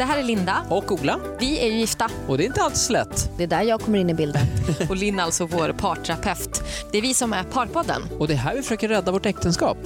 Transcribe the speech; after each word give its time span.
Det 0.00 0.04
här 0.04 0.18
är 0.18 0.22
Linda. 0.22 0.64
Och 0.68 0.92
Ola. 0.92 1.20
Vi 1.40 1.60
är 1.60 1.66
ju 1.66 1.78
gifta. 1.78 2.08
Och 2.28 2.38
det 2.38 2.44
är 2.44 2.46
inte 2.46 2.62
alls 2.62 2.90
lätt. 2.90 3.30
Det 3.36 3.42
är 3.42 3.46
där 3.46 3.62
jag 3.62 3.80
kommer 3.80 3.98
in 3.98 4.10
i 4.10 4.14
bilden. 4.14 4.42
Och 4.88 4.96
Linn 4.96 5.18
är 5.18 5.22
alltså 5.22 5.46
vår 5.46 5.72
parterapeut. 5.72 6.62
Det 6.92 6.98
är 6.98 7.02
vi 7.02 7.14
som 7.14 7.32
är 7.32 7.42
Parpodden. 7.44 8.02
Och 8.18 8.28
det 8.28 8.34
är 8.34 8.36
här 8.38 8.54
vi 8.54 8.62
försöker 8.62 8.88
rädda 8.88 9.12
vårt 9.12 9.26
äktenskap. 9.26 9.78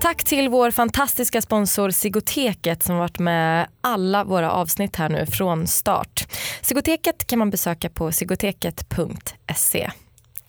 Tack 0.00 0.24
till 0.24 0.48
vår 0.48 0.70
fantastiska 0.70 1.42
sponsor 1.42 1.90
Sigoteket 1.90 2.82
som 2.82 2.96
varit 2.96 3.18
med 3.18 3.68
alla 3.80 4.24
våra 4.24 4.50
avsnitt 4.50 4.96
här 4.96 5.08
nu 5.08 5.26
från 5.26 5.66
start. 5.66 6.26
Sigoteket 6.62 7.26
kan 7.26 7.38
man 7.38 7.50
besöka 7.50 7.90
på 7.90 8.12
sigoteket.se. 8.12 9.90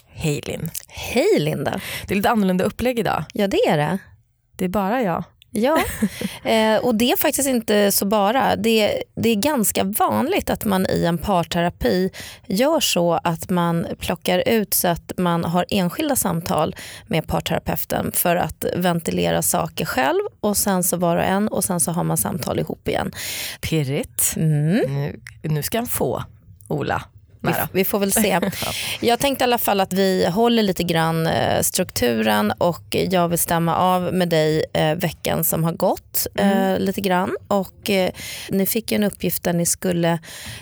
Hej 0.08 0.42
Linn. 0.46 0.70
Hej 0.88 1.40
Linda. 1.40 1.80
Det 2.08 2.14
är 2.14 2.16
lite 2.16 2.30
annorlunda 2.30 2.64
upplägg 2.64 3.00
idag. 3.00 3.24
Ja 3.34 3.48
det 3.48 3.68
är 3.68 3.78
det. 3.78 3.98
Det 4.56 4.66
är 4.66 4.70
bara 4.70 5.02
jag. 5.02 5.24
Ja, 5.52 5.84
eh, 6.44 6.78
och 6.78 6.96
det 6.96 7.12
är 7.12 7.18
faktiskt 7.18 7.50
inte 7.50 7.92
så 7.92 8.06
bara. 8.06 8.56
Det, 8.56 9.04
det 9.16 9.30
är 9.30 9.36
ganska 9.36 9.84
vanligt 9.84 10.50
att 10.50 10.66
man 10.66 10.86
i 10.90 11.06
en 11.06 11.18
parterapi 11.18 12.10
gör 12.48 12.80
så 12.80 13.20
att 13.24 13.50
man 13.50 13.88
plockar 14.00 14.44
ut 14.48 14.74
så 14.74 14.88
att 14.88 15.12
man 15.18 15.44
har 15.44 15.66
enskilda 15.70 16.16
samtal 16.16 16.76
med 17.08 17.28
parterapeuten 17.28 18.12
för 18.12 18.36
att 18.36 18.66
ventilera 18.76 19.42
saker 19.42 19.86
själv 19.86 20.22
och 20.40 20.58
sen 20.58 20.84
så 20.84 20.98
var 20.98 21.18
och 21.18 21.24
en 21.24 21.48
och 21.48 21.64
sen 21.64 21.80
så 21.80 21.92
har 21.92 22.04
man 22.04 22.18
samtal 22.18 22.60
ihop 22.60 22.88
igen. 22.88 23.12
Pirrigt. 23.62 24.34
Mm. 24.36 24.94
Nu, 24.94 25.20
nu 25.44 25.64
ska 25.64 25.78
han 25.78 25.88
få 25.88 26.24
Ola. 26.68 27.04
Vi, 27.42 27.54
vi 27.72 27.86
får 27.86 28.00
väl 28.00 28.12
se. 28.12 28.40
Jag 29.00 29.20
tänkte 29.20 29.44
i 29.44 29.46
alla 29.46 29.58
fall 29.58 29.80
att 29.80 29.94
vi 29.94 30.26
håller 30.26 30.64
lite 30.64 30.84
grann 30.84 31.28
eh, 31.28 31.62
strukturen 31.62 32.52
och 32.58 32.96
jag 33.10 33.28
vill 33.28 33.40
stämma 33.40 33.76
av 33.76 34.14
med 34.14 34.30
dig 34.30 34.66
eh, 34.74 34.96
veckan 34.96 35.44
som 35.44 35.64
har 35.64 35.72
gått 35.72 36.28
eh, 36.36 36.80
lite 36.80 37.02
grann. 37.02 37.36
Och, 37.48 37.90
ni 38.50 38.66
fick 38.66 38.92
ju 38.92 38.96
en 38.96 39.04
uppgift 39.04 39.44
där 39.44 39.54
ni 39.54 39.66
skulle 39.66 40.20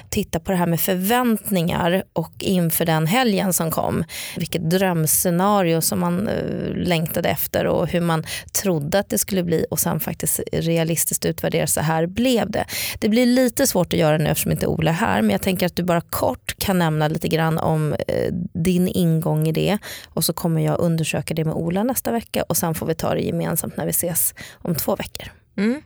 titta 0.09 0.39
på 0.39 0.51
det 0.51 0.57
här 0.57 0.65
med 0.65 0.79
förväntningar 0.79 2.03
och 2.13 2.33
inför 2.39 2.85
den 2.85 3.07
helgen 3.07 3.53
som 3.53 3.71
kom. 3.71 4.03
Vilket 4.35 4.69
drömscenario 4.69 5.81
som 5.81 5.99
man 5.99 6.29
längtade 6.75 7.29
efter 7.29 7.65
och 7.67 7.87
hur 7.87 8.01
man 8.01 8.25
trodde 8.61 8.99
att 8.99 9.09
det 9.09 9.17
skulle 9.17 9.43
bli 9.43 9.65
och 9.69 9.79
sen 9.79 9.99
faktiskt 9.99 10.39
realistiskt 10.51 11.25
utvärdera 11.25 11.67
så 11.67 11.81
här 11.81 12.05
blev 12.05 12.51
det. 12.51 12.65
Det 12.99 13.09
blir 13.09 13.25
lite 13.25 13.67
svårt 13.67 13.93
att 13.93 13.99
göra 13.99 14.17
nu 14.17 14.29
eftersom 14.29 14.51
inte 14.51 14.67
Ola 14.67 14.91
är 14.91 14.95
här 14.95 15.21
men 15.21 15.31
jag 15.31 15.41
tänker 15.41 15.65
att 15.65 15.75
du 15.75 15.83
bara 15.83 16.01
kort 16.01 16.55
kan 16.67 16.79
nämna 16.79 17.07
lite 17.07 17.27
grann 17.27 17.57
om 17.57 17.93
eh, 18.07 18.33
din 18.53 18.87
ingång 18.87 19.47
i 19.47 19.51
det 19.51 19.77
och 20.13 20.23
så 20.23 20.33
kommer 20.33 20.61
jag 20.61 20.79
undersöka 20.79 21.33
det 21.33 21.45
med 21.45 21.53
Ola 21.53 21.83
nästa 21.83 22.11
vecka 22.11 22.43
och 22.43 22.57
sen 22.57 22.75
får 22.75 22.85
vi 22.85 22.95
ta 22.95 23.13
det 23.13 23.21
gemensamt 23.21 23.77
när 23.77 23.85
vi 23.85 23.89
ses 23.89 24.35
om 24.53 24.75
två 24.75 24.95
veckor. 24.95 25.31
Mm. 25.57 25.81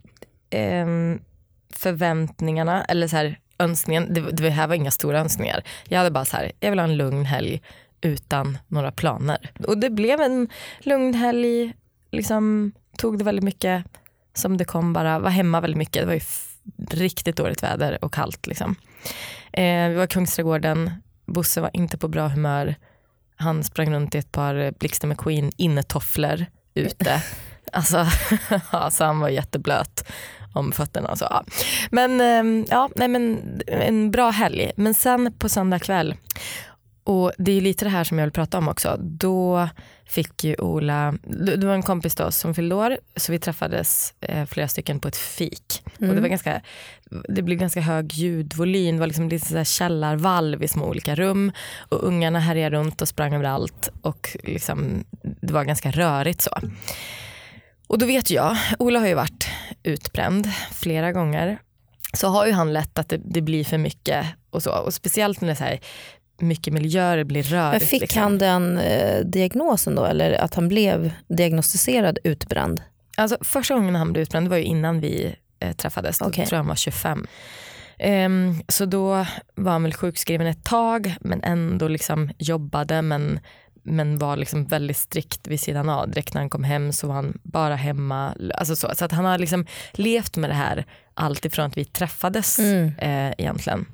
Ehm, 0.50 1.20
förväntningarna, 1.70 2.84
eller 2.84 3.08
så 3.08 3.16
här, 3.16 3.40
önskningen, 3.60 4.14
det, 4.14 4.22
det 4.32 4.50
här 4.50 4.68
var 4.68 4.76
inga 4.76 4.92
stora 4.92 5.20
önskningar. 5.20 5.64
Jag 5.88 5.98
hade 5.98 6.12
bara 6.12 6.26
så 6.26 6.38
här, 6.38 6.52
jag 6.60 6.70
vill 6.70 6.80
ha 6.80 6.88
en 6.88 6.98
lugn 6.98 7.26
helg 7.26 7.62
utan 8.02 8.58
några 8.68 8.92
planer. 8.92 9.52
Och 9.68 9.78
det 9.78 9.90
blev 9.90 10.22
en 10.22 10.50
lugn 10.80 11.14
helg, 11.14 11.74
liksom 12.12 12.72
tog 12.98 13.18
det 13.18 13.24
väldigt 13.24 13.46
mycket 13.46 13.84
som 14.34 14.58
det 14.58 14.66
kom 14.66 14.94
bara, 14.94 15.20
var 15.20 15.30
hemma 15.30 15.62
väldigt 15.62 15.78
mycket. 15.78 16.02
Det 16.02 16.06
var 16.06 16.14
ju 16.14 16.22
riktigt 16.90 17.36
dåligt 17.36 17.64
väder 17.64 18.04
och 18.04 18.14
kallt. 18.14 18.48
Liksom. 18.48 18.76
Eh, 19.54 19.90
vi 19.90 19.96
var 19.96 20.04
i 20.04 20.08
Kungsträdgården, 20.08 20.92
Bosse 21.26 21.62
var 21.62 21.70
inte 21.74 21.98
på 21.98 22.08
bra 22.08 22.28
humör. 22.28 22.76
Han 23.36 23.64
sprang 23.64 23.94
runt 23.94 24.16
i 24.16 24.18
ett 24.18 24.32
par 24.32 24.74
Blixten 24.80 25.10
McQueen 25.10 25.52
innetofflor 25.58 26.46
ute. 26.74 27.24
Alltså, 27.74 28.06
alltså 28.70 29.04
han 29.04 29.20
var 29.20 29.30
jätteblöt 29.30 30.12
om 30.54 30.72
fötterna. 30.72 31.10
och 31.10 31.18
Så, 31.18 31.28
ja. 31.30 31.44
Men, 31.92 32.22
eh, 32.22 32.66
ja, 32.70 32.90
nej, 32.96 33.08
men 33.08 33.42
en 33.68 34.12
bra 34.12 34.30
helg. 34.30 34.72
Men 34.76 34.94
sen 34.94 35.34
på 35.40 35.50
söndag 35.50 35.80
kväll, 35.80 36.16
och 37.04 37.32
det 37.38 37.52
är 37.52 37.62
lite 37.62 37.86
det 37.86 37.90
här 37.90 38.04
som 38.04 38.20
jag 38.20 38.26
vill 38.26 38.34
prata 38.34 38.58
om 38.58 38.68
också. 38.68 38.98
Då 39.00 39.70
fick 40.06 40.44
ju 40.44 40.56
Ola, 40.56 41.14
det 41.58 41.66
var 41.66 41.74
en 41.74 41.84
kompis 41.84 42.16
då 42.16 42.32
som 42.32 42.54
fyllde 42.54 42.76
år, 42.76 42.98
så 43.16 43.32
vi 43.32 43.40
träffades 43.40 44.14
eh, 44.22 44.46
flera 44.46 44.68
stycken 44.68 45.00
på 45.00 45.08
ett 45.08 45.18
fik. 45.18 45.84
Och 45.86 46.08
det, 46.08 46.22
var 46.22 46.28
ganska, 46.28 46.62
det 47.30 47.42
blev 47.42 47.58
ganska 47.58 47.82
hög 47.82 48.14
ljudvolym, 48.14 48.96
det 48.96 49.00
var 49.00 49.08
liksom 49.08 49.30
lite 49.30 49.46
så 49.46 49.64
källarvalv 49.64 50.64
i 50.64 50.68
små 50.68 50.86
olika 50.86 51.16
rum. 51.16 51.52
Och 51.90 52.04
ungarna 52.04 52.40
härjade 52.40 52.76
runt 52.76 53.02
och 53.02 53.08
sprang 53.08 53.34
överallt 53.34 53.90
och 54.02 54.38
liksom, 54.44 55.04
det 55.42 55.54
var 55.54 55.64
ganska 55.64 55.92
rörigt 55.92 56.42
så. 56.42 56.52
Och 57.88 57.98
då 58.00 58.06
vet 58.06 58.32
jag, 58.32 58.58
Ola 58.80 59.00
har 59.00 59.08
ju 59.08 59.14
varit 59.14 59.48
utbränd 59.84 60.50
flera 60.72 61.12
gånger. 61.12 61.60
Så 62.14 62.28
har 62.28 62.46
ju 62.46 62.52
han 62.52 62.74
lätt 62.74 63.00
att 63.00 63.10
det, 63.10 63.22
det 63.26 63.42
blir 63.42 63.64
för 63.64 63.78
mycket 63.78 64.26
och 64.50 64.64
så. 64.64 64.72
Och 64.72 64.94
speciellt 64.94 65.42
när 65.42 65.48
det 65.48 65.54
är 65.54 65.56
så 65.56 65.64
här, 65.64 65.80
mycket 66.40 66.74
miljöer 66.74 67.24
blir 67.24 67.44
Men 67.52 67.52
rörigt. 67.52 67.90
fick 67.90 68.02
liksom. 68.02 68.22
han 68.22 68.38
den 68.38 68.78
eh, 68.78 69.26
diagnosen 69.26 69.96
då 69.96 70.06
eller 70.06 70.32
att 70.32 70.56
han 70.56 70.68
blev 70.68 71.12
diagnostiserad 71.28 72.20
utbränd? 72.24 72.82
Alltså, 73.18 73.38
första 73.42 73.76
gången 73.76 73.96
han 73.96 74.14
blev 74.14 74.22
utbränd 74.24 74.48
var 74.48 74.58
ju 74.58 74.64
innan 74.64 75.00
vi 75.00 75.36
eh, 75.62 75.72
träffades. 75.74 76.20
Då 76.20 76.26
Okej. 76.26 76.46
tror 76.46 76.56
jag 76.58 76.64
han 76.64 76.68
var 76.68 76.76
25. 76.76 77.28
Ehm, 78.00 78.56
så 78.68 78.86
då 78.86 79.26
var 79.56 79.72
han 79.72 79.84
väl 79.84 79.94
sjukskriven 79.94 80.48
ett 80.48 80.64
tag 80.64 81.16
men 81.22 81.44
ändå 81.44 81.88
liksom 81.88 82.32
jobbade 82.38 83.02
men, 83.02 83.40
men 83.84 84.18
var 84.18 84.38
liksom 84.38 84.66
väldigt 84.66 84.98
strikt 84.98 85.48
vid 85.48 85.60
sidan 85.60 85.90
av. 85.90 86.10
Direkt 86.10 86.34
när 86.34 86.42
han 86.42 86.50
kom 86.50 86.64
hem 86.64 86.94
så 86.94 87.08
var 87.08 87.16
han 87.16 87.40
bara 87.44 87.76
hemma. 87.76 88.36
Alltså 88.58 88.76
så, 88.76 88.92
så 88.96 89.06
att 89.06 89.12
han 89.12 89.26
har 89.26 89.38
liksom 89.38 89.66
levt 89.92 90.38
med 90.38 90.50
det 90.50 90.54
här 90.54 90.86
allt 91.14 91.46
ifrån 91.46 91.66
att 91.66 91.78
vi 91.78 91.86
träffades 91.86 92.60
Mm. 92.60 92.94
eh, 92.98 93.34
egentligen. 93.38 93.86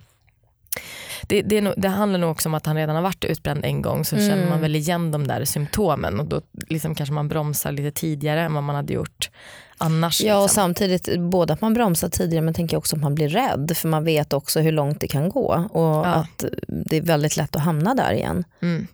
Det, 1.27 1.41
det, 1.41 1.61
nog, 1.61 1.73
det 1.77 1.87
handlar 1.89 2.19
nog 2.19 2.31
också 2.31 2.49
om 2.49 2.53
att 2.55 2.65
han 2.65 2.75
redan 2.75 2.95
har 2.95 3.03
varit 3.03 3.25
utbränd 3.25 3.65
en 3.65 3.81
gång 3.81 4.05
så 4.05 4.15
Mm. 4.15 4.29
känner 4.29 4.49
man 4.49 4.61
väl 4.61 4.75
igen 4.75 5.11
de 5.11 5.27
där 5.27 5.45
symptomen 5.45 6.19
och 6.19 6.25
då 6.25 6.41
liksom 6.69 6.95
kanske 6.95 7.13
man 7.13 7.27
bromsar 7.27 7.71
lite 7.71 7.91
tidigare 7.99 8.41
än 8.41 8.53
vad 8.53 8.63
man 8.63 8.75
hade 8.75 8.93
gjort 8.93 9.29
annars. 9.77 10.21
Ja 10.21 10.37
och 10.37 10.43
liksom. 10.43 10.55
samtidigt 10.55 11.19
både 11.19 11.53
att 11.53 11.61
man 11.61 11.73
bromsar 11.73 12.09
tidigare 12.09 12.41
men 12.45 12.53
tänker 12.53 12.77
också 12.77 12.95
att 12.95 13.01
man 13.01 13.15
blir 13.15 13.29
rädd 13.29 13.71
för 13.77 13.87
man 13.87 14.03
vet 14.03 14.33
också 14.33 14.59
hur 14.59 14.71
långt 14.71 15.01
det 15.01 15.07
kan 15.07 15.29
gå 15.29 15.67
och 15.71 15.81
Ja. 15.81 16.05
att 16.05 16.45
det 16.67 16.97
är 16.97 17.01
väldigt 17.01 17.37
lätt 17.37 17.55
att 17.55 17.61
hamna 17.61 17.95
där 17.95 18.13
igen. 18.13 18.43
Mm. 18.61 18.87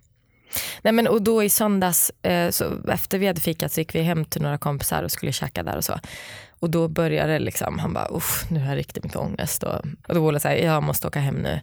Nej, 0.82 0.94
men, 0.94 1.08
och 1.08 1.22
då 1.22 1.44
i 1.44 1.50
söndags, 1.50 2.12
eh, 2.22 2.50
så 2.50 2.66
efter 2.92 3.18
vi 3.20 3.28
hade 3.28 3.42
fikat 3.42 3.72
så 3.72 3.80
gick 3.82 3.96
vi 3.96 4.02
hem 4.02 4.26
till 4.26 4.42
några 4.42 4.58
kompisar 4.58 5.04
och 5.04 5.12
skulle 5.12 5.32
käka 5.32 5.64
där 5.64 5.78
och 5.78 5.84
så. 5.84 6.00
Och 6.64 6.70
då 6.70 6.88
började 6.88 7.34
det 7.34 7.40
liksom, 7.40 7.80
han 7.80 7.94
bara, 7.94 8.08
uff 8.12 8.46
nu 8.50 8.60
har 8.60 8.68
jag 8.68 8.78
riktigt 8.78 9.04
mycket 9.04 9.20
ångest. 9.20 9.64
Och, 9.64 9.76
och 10.08 10.16
då 10.16 10.24
var 10.24 10.32
det 10.32 10.40
så 10.40 10.48
här, 10.48 10.56
jag 10.56 10.84
måste 10.84 11.08
åka 11.08 11.20
hem 11.20 11.36
nu. 11.36 11.62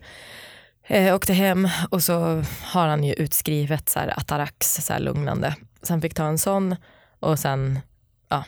Eh, 0.87 1.15
åkte 1.15 1.33
hem 1.33 1.69
och 1.91 2.03
så 2.03 2.45
har 2.63 2.89
han 2.89 3.05
ju 3.05 3.13
utskrivet 3.13 3.89
så 3.89 3.99
här, 3.99 4.19
Atarax, 4.19 4.75
så 4.75 4.93
här 4.93 5.01
lugnande. 5.01 5.55
Så 5.83 5.93
han 5.93 6.03
fick 6.03 6.15
ta 6.15 6.25
en 6.25 6.39
sån 6.39 6.77
och 7.21 7.39
sen 7.39 7.79
ja, 8.29 8.45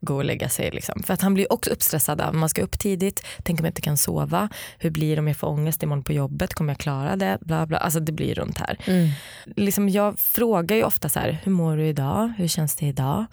gå 0.00 0.16
och 0.16 0.24
lägga 0.24 0.48
sig. 0.48 0.70
Liksom. 0.70 1.02
För 1.02 1.14
att 1.14 1.20
han 1.20 1.34
blir 1.34 1.52
också 1.52 1.70
uppstressad 1.70 2.20
av 2.20 2.34
man 2.34 2.48
ska 2.48 2.62
upp 2.62 2.78
tidigt, 2.78 3.26
tänk 3.42 3.60
om 3.60 3.64
jag 3.64 3.70
inte 3.70 3.82
kan 3.82 3.96
sova, 3.96 4.48
hur 4.78 4.90
blir 4.90 5.16
det 5.16 5.20
om 5.20 5.28
jag 5.28 5.36
får 5.36 5.48
ångest 5.48 5.82
imorgon 5.82 6.04
på 6.04 6.12
jobbet, 6.12 6.54
kommer 6.54 6.72
jag 6.72 6.78
klara 6.78 7.16
det? 7.16 7.38
Bla, 7.40 7.66
bla. 7.66 7.78
Alltså 7.78 8.00
det 8.00 8.12
blir 8.12 8.34
runt 8.34 8.58
här. 8.58 8.78
Liksom, 9.56 9.88
jag 9.88 10.18
frågar 10.18 10.76
ju 10.76 10.84
ofta 10.84 11.08
så 11.08 11.20
här, 11.20 11.38
hur 11.42 11.52
mår 11.52 11.76
du 11.76 11.86
idag? 11.86 12.32
Hur 12.36 12.48
känns 12.48 12.76
det 12.76 12.86
idag? 12.86 13.26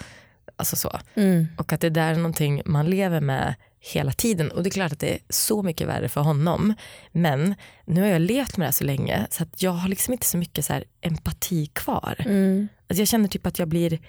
Alltså 0.61 0.75
så. 0.75 0.99
Mm. 1.15 1.47
Och 1.57 1.73
att 1.73 1.81
det 1.81 1.89
där 1.89 2.11
är 2.11 2.15
någonting 2.15 2.61
man 2.65 2.89
lever 2.89 3.21
med 3.21 3.55
hela 3.79 4.11
tiden. 4.11 4.51
Och 4.51 4.63
det 4.63 4.69
är 4.69 4.71
klart 4.71 4.91
att 4.91 4.99
det 4.99 5.13
är 5.13 5.19
så 5.29 5.63
mycket 5.63 5.87
värre 5.87 6.09
för 6.09 6.21
honom. 6.21 6.73
Men 7.11 7.55
nu 7.85 8.01
har 8.01 8.07
jag 8.07 8.21
levt 8.21 8.57
med 8.57 8.65
det 8.65 8.67
här 8.67 8.71
så 8.71 8.83
länge 8.83 9.27
så 9.29 9.43
att 9.43 9.61
jag 9.61 9.71
har 9.71 9.89
liksom 9.89 10.13
inte 10.13 10.25
så 10.25 10.37
mycket 10.37 10.65
så 10.65 10.81
empati 11.01 11.65
kvar. 11.65 12.15
Mm. 12.19 12.67
Alltså 12.87 13.01
jag 13.01 13.07
känner 13.07 13.27
typ 13.27 13.45
att 13.45 13.59
jag 13.59 13.67
blir 13.67 13.99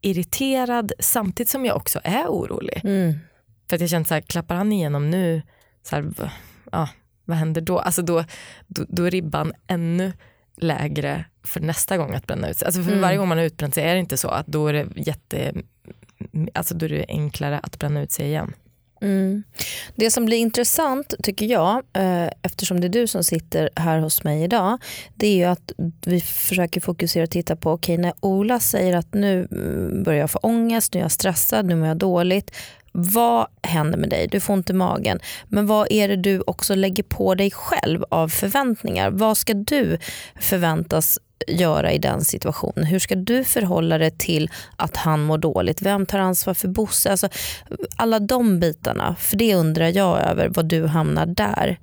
irriterad 0.00 0.92
samtidigt 0.98 1.50
som 1.50 1.64
jag 1.64 1.76
också 1.76 2.00
är 2.04 2.26
orolig. 2.26 2.80
Mm. 2.84 3.18
För 3.68 3.76
att 3.76 3.80
jag 3.80 3.90
känner 3.90 4.04
så 4.04 4.14
här, 4.14 4.20
klappar 4.20 4.54
han 4.54 4.72
igenom 4.72 5.10
nu, 5.10 5.42
så 5.82 5.96
här, 5.96 6.30
ja, 6.72 6.88
vad 7.24 7.36
händer 7.36 7.60
då? 7.60 7.78
Alltså 7.78 8.02
då, 8.02 8.24
då? 8.66 8.84
Då 8.88 9.04
är 9.04 9.10
ribban 9.10 9.52
ännu 9.66 10.12
lägre 10.60 11.24
för 11.44 11.60
nästa 11.60 11.96
gång 11.96 12.14
att 12.14 12.26
bränna 12.26 12.48
ut 12.50 12.56
sig. 12.56 12.66
Alltså 12.66 12.82
för 12.82 12.90
Mm. 12.90 13.02
varje 13.02 13.16
gång 13.16 13.28
man 13.28 13.38
har 13.38 13.44
utbränt 13.44 13.74
sig 13.74 13.84
är 13.84 13.94
det 13.94 14.00
inte 14.00 14.16
så 14.16 14.28
att 14.28 14.46
då 14.46 14.66
är 14.66 14.72
det 14.72 14.86
jätte, 14.96 15.52
alltså 16.54 16.74
då 16.74 16.86
är 16.86 16.90
det 16.90 17.04
enklare 17.08 17.58
att 17.62 17.78
bränna 17.78 18.02
ut 18.02 18.12
sig 18.12 18.26
igen. 18.26 18.52
Mm. 19.00 19.42
Det 19.94 20.10
som 20.10 20.24
blir 20.24 20.38
intressant 20.38 21.14
tycker 21.22 21.46
jag, 21.46 21.82
eh, 21.92 22.28
eftersom 22.42 22.80
det 22.80 22.86
är 22.86 22.88
du 22.88 23.06
som 23.06 23.24
sitter 23.24 23.70
här 23.76 23.98
hos 23.98 24.24
mig 24.24 24.42
idag, 24.44 24.78
det 25.14 25.26
är 25.26 25.36
ju 25.36 25.44
att 25.44 25.72
vi 26.06 26.20
försöker 26.20 26.80
fokusera 26.80 27.24
och 27.24 27.30
titta 27.30 27.56
på, 27.56 27.70
okej 27.72 27.98
när 27.98 28.12
Ola 28.20 28.60
säger 28.60 28.96
att 28.96 29.14
nu 29.14 29.48
mm, 29.52 30.02
börjar 30.02 30.20
jag 30.20 30.30
få 30.30 30.38
ångest, 30.38 30.94
nu 30.94 31.00
är 31.00 31.04
jag 31.04 31.12
stressad, 31.12 31.66
nu 31.66 31.76
mår 31.76 31.88
jag 31.88 31.96
dåligt. 31.96 32.50
Vad 32.92 33.46
händer 33.62 33.98
med 33.98 34.10
dig? 34.10 34.28
Du 34.30 34.40
får 34.40 34.54
ont 34.54 34.70
i 34.70 34.72
magen. 34.72 35.18
Men 35.48 35.66
vad 35.66 35.86
är 35.90 36.08
det 36.08 36.16
du 36.16 36.42
också 36.46 36.74
lägger 36.74 37.02
på 37.02 37.34
dig 37.34 37.50
själv 37.50 38.04
av 38.10 38.28
förväntningar? 38.28 39.10
Vad 39.10 39.36
ska 39.36 39.54
du 39.54 39.98
förväntas 40.40 41.18
göra 41.46 41.92
i 41.92 41.98
den 41.98 42.24
situationen? 42.24 42.84
Hur 42.84 42.98
ska 42.98 43.14
du 43.14 43.44
förhålla 43.44 43.98
dig 43.98 44.10
till 44.10 44.50
att 44.76 44.96
han 44.96 45.22
mår 45.22 45.38
dåligt? 45.38 45.82
Vem 45.82 46.06
tar 46.06 46.18
ansvar 46.18 46.54
för 46.54 46.68
Bosse? 46.68 47.10
Alltså, 47.10 47.28
alla 47.96 48.18
de 48.18 48.60
bitarna, 48.60 49.16
för 49.18 49.36
det 49.36 49.54
undrar 49.54 49.88
jag 49.88 50.20
över 50.20 50.48
vad 50.48 50.66
du 50.66 50.86
hamnar 50.86 51.26
där. 51.26 51.78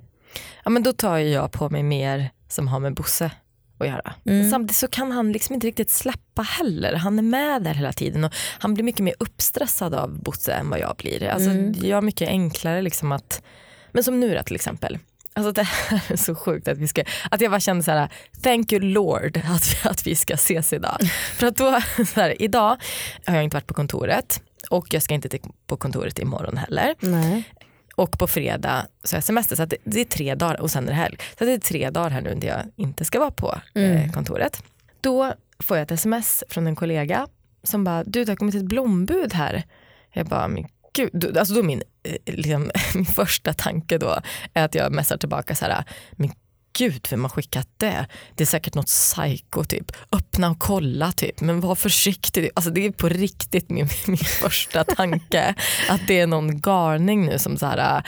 Ja, 0.64 0.70
men 0.70 0.82
då 0.82 0.92
tar 0.92 1.18
jag 1.18 1.52
på 1.52 1.70
mig 1.70 1.82
mer 1.82 2.30
som 2.48 2.68
har 2.68 2.80
med 2.80 2.94
Bosse 2.94 3.30
att 3.78 3.86
göra. 3.86 4.14
Mm. 4.26 4.50
Samtidigt 4.50 4.76
så 4.76 4.88
kan 4.88 5.12
han 5.12 5.32
liksom 5.32 5.54
inte 5.54 5.66
riktigt 5.66 5.90
släppa 5.90 6.42
heller. 6.42 6.94
Han 6.94 7.18
är 7.18 7.22
med 7.22 7.62
där 7.62 7.74
hela 7.74 7.92
tiden 7.92 8.24
och 8.24 8.34
han 8.58 8.74
blir 8.74 8.84
mycket 8.84 9.00
mer 9.00 9.14
uppstressad 9.18 9.94
av 9.94 10.22
Bosse 10.22 10.52
än 10.52 10.70
vad 10.70 10.78
jag 10.78 10.96
blir. 10.96 11.28
Alltså, 11.28 11.50
Mm. 11.50 11.74
Jag 11.82 11.96
har 11.96 12.02
mycket 12.02 12.28
enklare 12.28 12.82
liksom 12.82 13.12
att, 13.12 13.42
men 13.92 14.04
som 14.04 14.20
nu 14.20 14.34
då 14.34 14.42
till 14.42 14.54
exempel. 14.54 14.98
Alltså 15.32 15.52
det 15.52 15.62
här 15.62 16.02
är 16.08 16.16
så 16.16 16.34
sjukt 16.34 16.68
att 16.68 16.78
vi 16.78 16.88
ska, 16.88 17.02
att 17.30 17.40
jag 17.40 17.50
bara 17.50 17.60
kände 17.60 17.84
så 17.84 17.90
här, 17.90 18.08
thank 18.42 18.72
you 18.72 18.82
lord 18.82 19.36
att 19.48 19.68
vi, 19.68 19.88
att 19.88 20.06
vi 20.06 20.16
ska 20.16 20.34
ses 20.34 20.72
idag. 20.72 20.98
För 21.34 21.46
att 21.46 21.56
då, 21.56 21.80
så 22.14 22.20
här, 22.20 22.42
idag 22.42 22.76
har 23.26 23.34
jag 23.34 23.44
inte 23.44 23.56
varit 23.56 23.66
på 23.66 23.74
kontoret 23.74 24.42
och 24.70 24.86
jag 24.94 25.02
ska 25.02 25.14
inte 25.14 25.28
till, 25.28 25.40
på 25.66 25.76
kontoret 25.76 26.18
imorgon 26.18 26.56
heller. 26.56 26.94
Nej. 27.00 27.44
Och 27.96 28.18
på 28.18 28.26
fredag 28.26 28.86
så 29.04 29.14
har 29.14 29.18
jag 29.18 29.24
semester 29.24 29.56
så 29.56 29.64
det, 29.64 29.76
det 29.84 30.00
är 30.00 30.04
tre 30.04 30.34
dagar 30.34 30.60
och 30.60 30.70
sen 30.70 30.84
är 30.84 30.88
det 30.88 30.94
helg. 30.94 31.16
Så 31.38 31.44
det 31.44 31.52
är 31.52 31.58
tre 31.58 31.90
dagar 31.90 32.10
här 32.10 32.20
nu 32.20 32.34
när 32.34 32.46
jag 32.46 32.60
inte 32.76 33.04
ska 33.04 33.18
vara 33.20 33.30
på 33.30 33.54
eh, 33.74 34.12
kontoret. 34.12 34.62
Då 35.00 35.32
får 35.58 35.76
jag 35.76 35.84
ett 35.84 35.90
sms 35.90 36.44
från 36.48 36.66
en 36.66 36.76
kollega 36.76 37.26
som 37.62 37.84
bara, 37.84 38.04
du 38.04 38.24
det 38.24 38.32
har 38.32 38.36
kommit 38.36 38.54
ett 38.54 38.64
blombud 38.64 39.32
här. 39.34 39.62
Jag 40.12 40.26
bara, 40.26 40.48
men 40.48 40.66
gud, 40.92 41.10
Då- 41.12 41.38
alltså 41.38 41.54
då 41.54 41.62
min, 41.62 41.82
eh, 42.02 42.34
liksom, 42.34 42.70
min 42.94 43.04
första 43.06 43.52
tanke 43.52 43.98
då 43.98 44.20
är 44.54 44.64
att 44.64 44.74
jag 44.74 44.92
messar 44.92 45.16
tillbaka 45.16 45.54
så 45.54 45.64
här, 45.64 45.84
men 46.12 46.30
gud 46.78 47.08
vem 47.10 47.24
har 47.24 47.28
skickat 47.28 47.68
det? 47.76 48.06
Det 48.34 48.44
är 48.44 48.46
säkert 48.46 48.74
något 48.74 48.86
psycho 48.86 49.64
typ. 49.64 49.92
Öppna 50.12 50.50
och 50.50 50.58
kolla 50.58 51.12
typ, 51.12 51.40
men 51.40 51.60
var 51.60 51.74
försiktig. 51.74 52.50
Alltså 52.54 52.70
det 52.70 52.86
är 52.86 52.90
på 52.90 53.08
riktigt 53.08 53.70
min, 53.70 53.88
min 54.06 54.16
första 54.16 54.84
tanke. 54.84 55.54
Att 55.88 56.00
det 56.06 56.20
är 56.20 56.26
någon 56.26 56.60
galning 56.60 57.26
nu 57.26 57.38
som 57.38 57.56
så 57.56 57.66
här, 57.66 57.96
äh, 57.96 58.02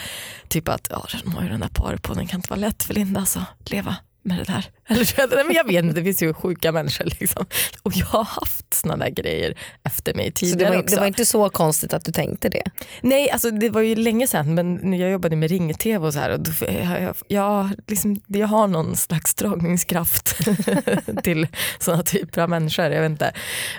typ 0.47 0.67
att 0.67 0.87
ja, 0.89 1.05
de 1.23 1.33
har 1.33 1.43
ju 1.43 1.49
den 1.49 1.59
där 1.59 1.69
parpodden, 1.73 2.27
kan 2.27 2.37
inte 2.37 2.49
vara 2.49 2.59
lätt 2.59 2.83
för 2.83 2.93
Linda 2.93 3.19
alltså, 3.19 3.45
leva 3.65 3.95
med 4.29 4.37
det 4.37 4.43
där. 4.53 4.65
Eller, 4.87 5.05
så- 5.05 5.45
men 5.45 5.55
jag 5.55 5.67
vet 5.67 5.83
inte, 5.85 5.95
det 5.99 6.03
finns 6.03 6.23
ju 6.23 6.33
sjuka 6.33 6.71
människor 6.71 7.05
liksom. 7.19 7.45
Och 7.83 7.91
jag 7.95 8.05
har 8.05 8.23
haft 8.23 8.73
såna 8.73 8.97
där 8.97 9.09
grejer 9.09 9.57
efter 9.83 10.13
mig 10.13 10.25
Så 10.27 10.31
tidigare 10.39 10.69
det 10.71 10.75
var, 10.75 10.83
också. 10.83 10.95
det 10.95 10.99
var 10.99 11.07
inte 11.07 11.25
så 11.25 11.49
konstigt 11.49 11.93
att 11.93 12.05
du 12.05 12.11
tänkte 12.11 12.49
det? 12.49 12.63
Nej, 13.01 13.29
alltså 13.31 13.51
det 13.51 13.69
var 13.69 13.81
ju 13.81 13.95
länge 13.95 14.27
sedan 14.27 14.53
men 14.53 14.73
nu 14.75 14.97
jag 14.97 15.11
jobbade 15.11 15.35
med 15.35 15.49
ring-tv 15.49 16.07
och 16.07 16.13
så 16.13 16.19
här 16.19 16.29
och 16.31 16.39
då, 16.39 16.51
jag, 16.59 17.01
jag, 17.01 17.15
jag, 17.27 17.69
liksom, 17.87 18.21
jag 18.27 18.47
har 18.47 18.67
någon 18.67 18.95
slags 18.95 19.33
dragningskraft 19.33 20.35
till 21.23 21.47
sådana 21.79 22.03
typer 22.03 22.41
av 22.41 22.49
människor. 22.49 22.85
Jag 22.85 23.01
vet 23.01 23.09
inte. 23.11 23.31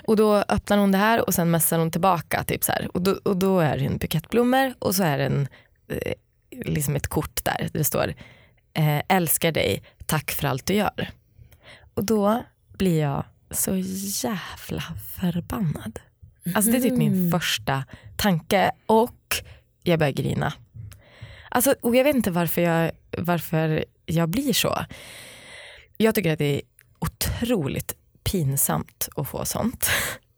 Och 0.03 0.15
då 0.15 0.35
öppnar 0.35 0.77
hon 0.77 0.91
det 0.91 0.97
här 0.97 1.27
och 1.27 1.33
sen 1.33 1.51
messar 1.51 1.79
hon 1.79 1.91
tillbaka. 1.91 2.43
Typ 2.43 2.63
så 2.63 2.71
här. 2.71 2.87
Och, 2.93 3.01
då, 3.01 3.11
och 3.23 3.37
då 3.37 3.59
är 3.59 3.77
det 3.77 3.85
en 3.85 3.97
bukett 3.97 4.29
blommor 4.29 4.73
och 4.79 4.95
så 4.95 5.03
är 5.03 5.17
det 5.17 5.25
en, 5.25 5.47
eh, 5.89 6.13
liksom 6.65 6.95
ett 6.95 7.07
kort 7.07 7.43
där 7.43 7.69
det 7.73 7.83
står 7.83 8.13
eh, 8.73 9.01
älskar 9.07 9.51
dig, 9.51 9.83
tack 10.11 10.31
för 10.31 10.47
allt 10.47 10.65
du 10.65 10.73
gör. 10.73 11.09
Och 11.93 12.03
då 12.03 12.43
blir 12.77 13.01
jag 13.01 13.23
så 13.51 13.77
jävla 14.27 14.83
förbannad. 15.19 15.99
Alltså 16.55 16.71
det 16.71 16.77
är 16.77 16.81
typ 16.81 16.97
min 16.97 17.31
första 17.31 17.83
tanke 18.17 18.71
och 18.85 19.35
jag 19.83 19.99
börjar 19.99 20.13
grina. 20.13 20.53
Alltså, 21.49 21.75
och 21.81 21.95
jag 21.95 22.03
vet 22.03 22.15
inte 22.15 22.31
varför 22.31 22.61
jag, 22.61 22.91
varför 23.17 23.85
jag 24.05 24.29
blir 24.29 24.53
så. 24.53 24.85
Jag 25.97 26.15
tycker 26.15 26.33
att 26.33 26.39
det 26.39 26.55
är 26.55 26.61
otroligt 26.99 27.95
pinsamt 28.23 29.09
att 29.15 29.27
få 29.27 29.45
sånt. 29.45 29.89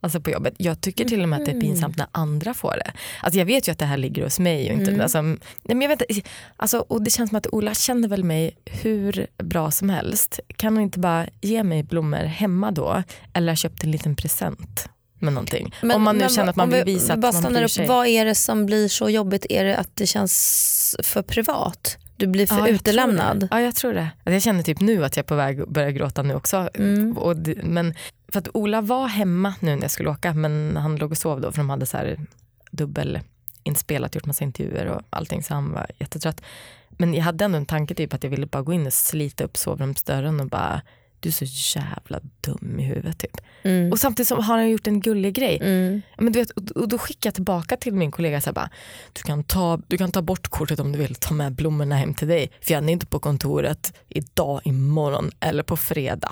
Alltså 0.03 0.19
på 0.21 0.29
jobbet. 0.31 0.53
Jag 0.57 0.81
tycker 0.81 1.05
till 1.05 1.21
och 1.23 1.29
med 1.29 1.39
att 1.39 1.45
det 1.45 1.51
är 1.51 1.61
pinsamt 1.61 1.97
när 1.97 2.07
andra 2.11 2.53
får 2.53 2.71
det. 2.85 2.91
Alltså 3.21 3.39
jag 3.39 3.45
vet 3.45 3.67
ju 3.67 3.71
att 3.71 3.79
det 3.79 3.85
här 3.85 3.97
ligger 3.97 4.23
hos 4.23 4.39
mig. 4.39 4.67
Och, 4.73 4.79
inte, 4.79 5.03
alltså, 5.03 5.21
nej 5.21 5.37
men 5.63 5.81
jag 5.81 5.89
vet, 5.89 6.01
inte, 6.09 6.29
alltså, 6.57 6.79
och 6.79 7.01
det 7.01 7.09
känns 7.09 7.29
som 7.29 7.37
att 7.37 7.47
Ola 7.51 7.73
känner 7.73 8.07
väl 8.07 8.23
mig 8.23 8.57
hur 8.65 9.27
bra 9.37 9.71
som 9.71 9.89
helst. 9.89 10.39
Kan 10.57 10.73
hon 10.73 10.83
inte 10.83 10.99
bara 10.99 11.27
ge 11.41 11.63
mig 11.63 11.83
blommor 11.83 12.17
hemma 12.17 12.71
då? 12.71 13.03
Eller 13.33 13.51
ha 13.51 13.55
köpt 13.55 13.83
en 13.83 13.91
liten 13.91 14.15
present 14.15 14.89
med 15.19 15.33
någonting. 15.33 15.75
Men- 15.81 15.95
Om 15.95 16.01
man 16.03 16.15
nu 16.15 16.19
men 16.21 16.29
känner 16.29 16.49
att 16.49 16.55
man 16.55 16.69
vill 16.69 16.83
vi- 16.85 16.93
visa 16.93 17.15
vi 17.15 17.27
att 17.27 17.43
man 17.43 17.53
bryr 17.53 17.63
upp. 17.63 17.71
sig. 17.71 17.87
Vad 17.87 18.07
är 18.07 18.25
det 18.25 18.35
som 18.35 18.65
blir 18.65 18.87
så 18.87 19.09
jobbigt? 19.09 19.45
Är 19.49 19.63
det 19.63 19.77
att 19.77 19.89
det 19.95 20.07
känns 20.07 20.95
för 21.03 21.21
privat? 21.21 21.97
Du 22.17 22.27
blir 22.27 22.47
för 22.47 22.59
Ja, 22.59 22.67
utelämnad? 22.67 23.47
Ja, 23.51 23.61
jag 23.61 23.75
tror 23.75 23.93
det. 23.93 24.01
Alltså, 24.17 24.31
Jag 24.33 24.41
känner 24.41 24.63
typ 24.63 24.79
nu 24.79 25.05
att 25.05 25.15
jag 25.17 25.23
är 25.23 25.27
på 25.27 25.35
väg 25.35 25.61
att 25.61 25.69
börja 25.69 25.91
gråta 25.91 26.21
nu 26.23 26.33
också. 26.35 26.69
Mm. 26.73 27.17
Och 27.17 27.35
men 27.63 27.93
för 28.33 28.39
att 28.39 28.47
Ola 28.53 28.81
var 28.81 29.07
hemma 29.07 29.53
nu 29.59 29.75
när 29.75 29.81
jag 29.81 29.91
skulle 29.91 30.09
åka 30.09 30.33
men 30.33 30.77
han 30.77 30.95
låg 30.95 31.11
och 31.11 31.17
sov 31.17 31.41
då 31.41 31.51
för 31.51 31.57
de 31.57 31.69
hade 31.69 31.85
så 31.85 31.97
här 31.97 32.19
dubbelinspelat, 32.71 34.15
gjort 34.15 34.25
massa 34.25 34.43
intervjuer 34.43 34.85
och 34.85 35.01
allting 35.09 35.43
så 35.43 35.53
han 35.53 35.71
var 35.71 35.87
jättetrött. 35.99 36.41
Men 36.89 37.13
jag 37.13 37.23
hade 37.23 37.45
ändå 37.45 37.57
en 37.57 37.65
tanke 37.65 37.95
typ 37.95 38.13
att 38.13 38.23
jag 38.23 38.31
ville 38.31 38.45
bara 38.45 38.63
gå 38.63 38.73
in 38.73 38.85
och 38.85 38.93
slita 38.93 39.43
upp 39.43 39.57
sovrumsdörren 39.57 40.39
och 40.39 40.47
bara 40.47 40.81
du 41.19 41.29
är 41.29 41.33
så 41.33 41.79
jävla 41.79 42.19
dum 42.41 42.79
i 42.79 42.83
huvudet 42.83 43.17
typ. 43.17 43.37
Mm. 43.63 43.91
Och 43.91 43.99
samtidigt 43.99 44.27
så 44.27 44.35
har 44.35 44.57
han 44.57 44.69
gjort 44.69 44.87
en 44.87 44.99
gullig 44.99 45.33
grej. 45.33 45.57
Mm. 45.61 46.01
Men 46.17 46.33
du 46.33 46.39
vet, 46.39 46.49
och 46.51 46.87
då 46.87 46.97
skickar 46.97 47.27
jag 47.27 47.35
tillbaka 47.35 47.77
till 47.77 47.93
min 47.93 48.11
kollega 48.11 48.41
så 48.41 48.45
här 48.49 48.53
bara, 48.53 48.69
du 49.13 49.21
kan, 49.21 49.43
ta, 49.43 49.79
du 49.87 49.97
kan 49.97 50.11
ta 50.11 50.21
bort 50.21 50.47
kortet 50.47 50.79
om 50.79 50.91
du 50.91 50.99
vill 50.99 51.15
ta 51.15 51.33
med 51.33 51.51
blommorna 51.51 51.95
hem 51.95 52.13
till 52.13 52.27
dig. 52.27 52.51
För 52.61 52.73
jag 52.73 52.83
är 52.83 52.89
inte 52.89 53.05
på 53.05 53.19
kontoret 53.19 53.93
idag, 54.09 54.61
imorgon 54.63 55.31
eller 55.39 55.63
på 55.63 55.77
fredag. 55.77 56.31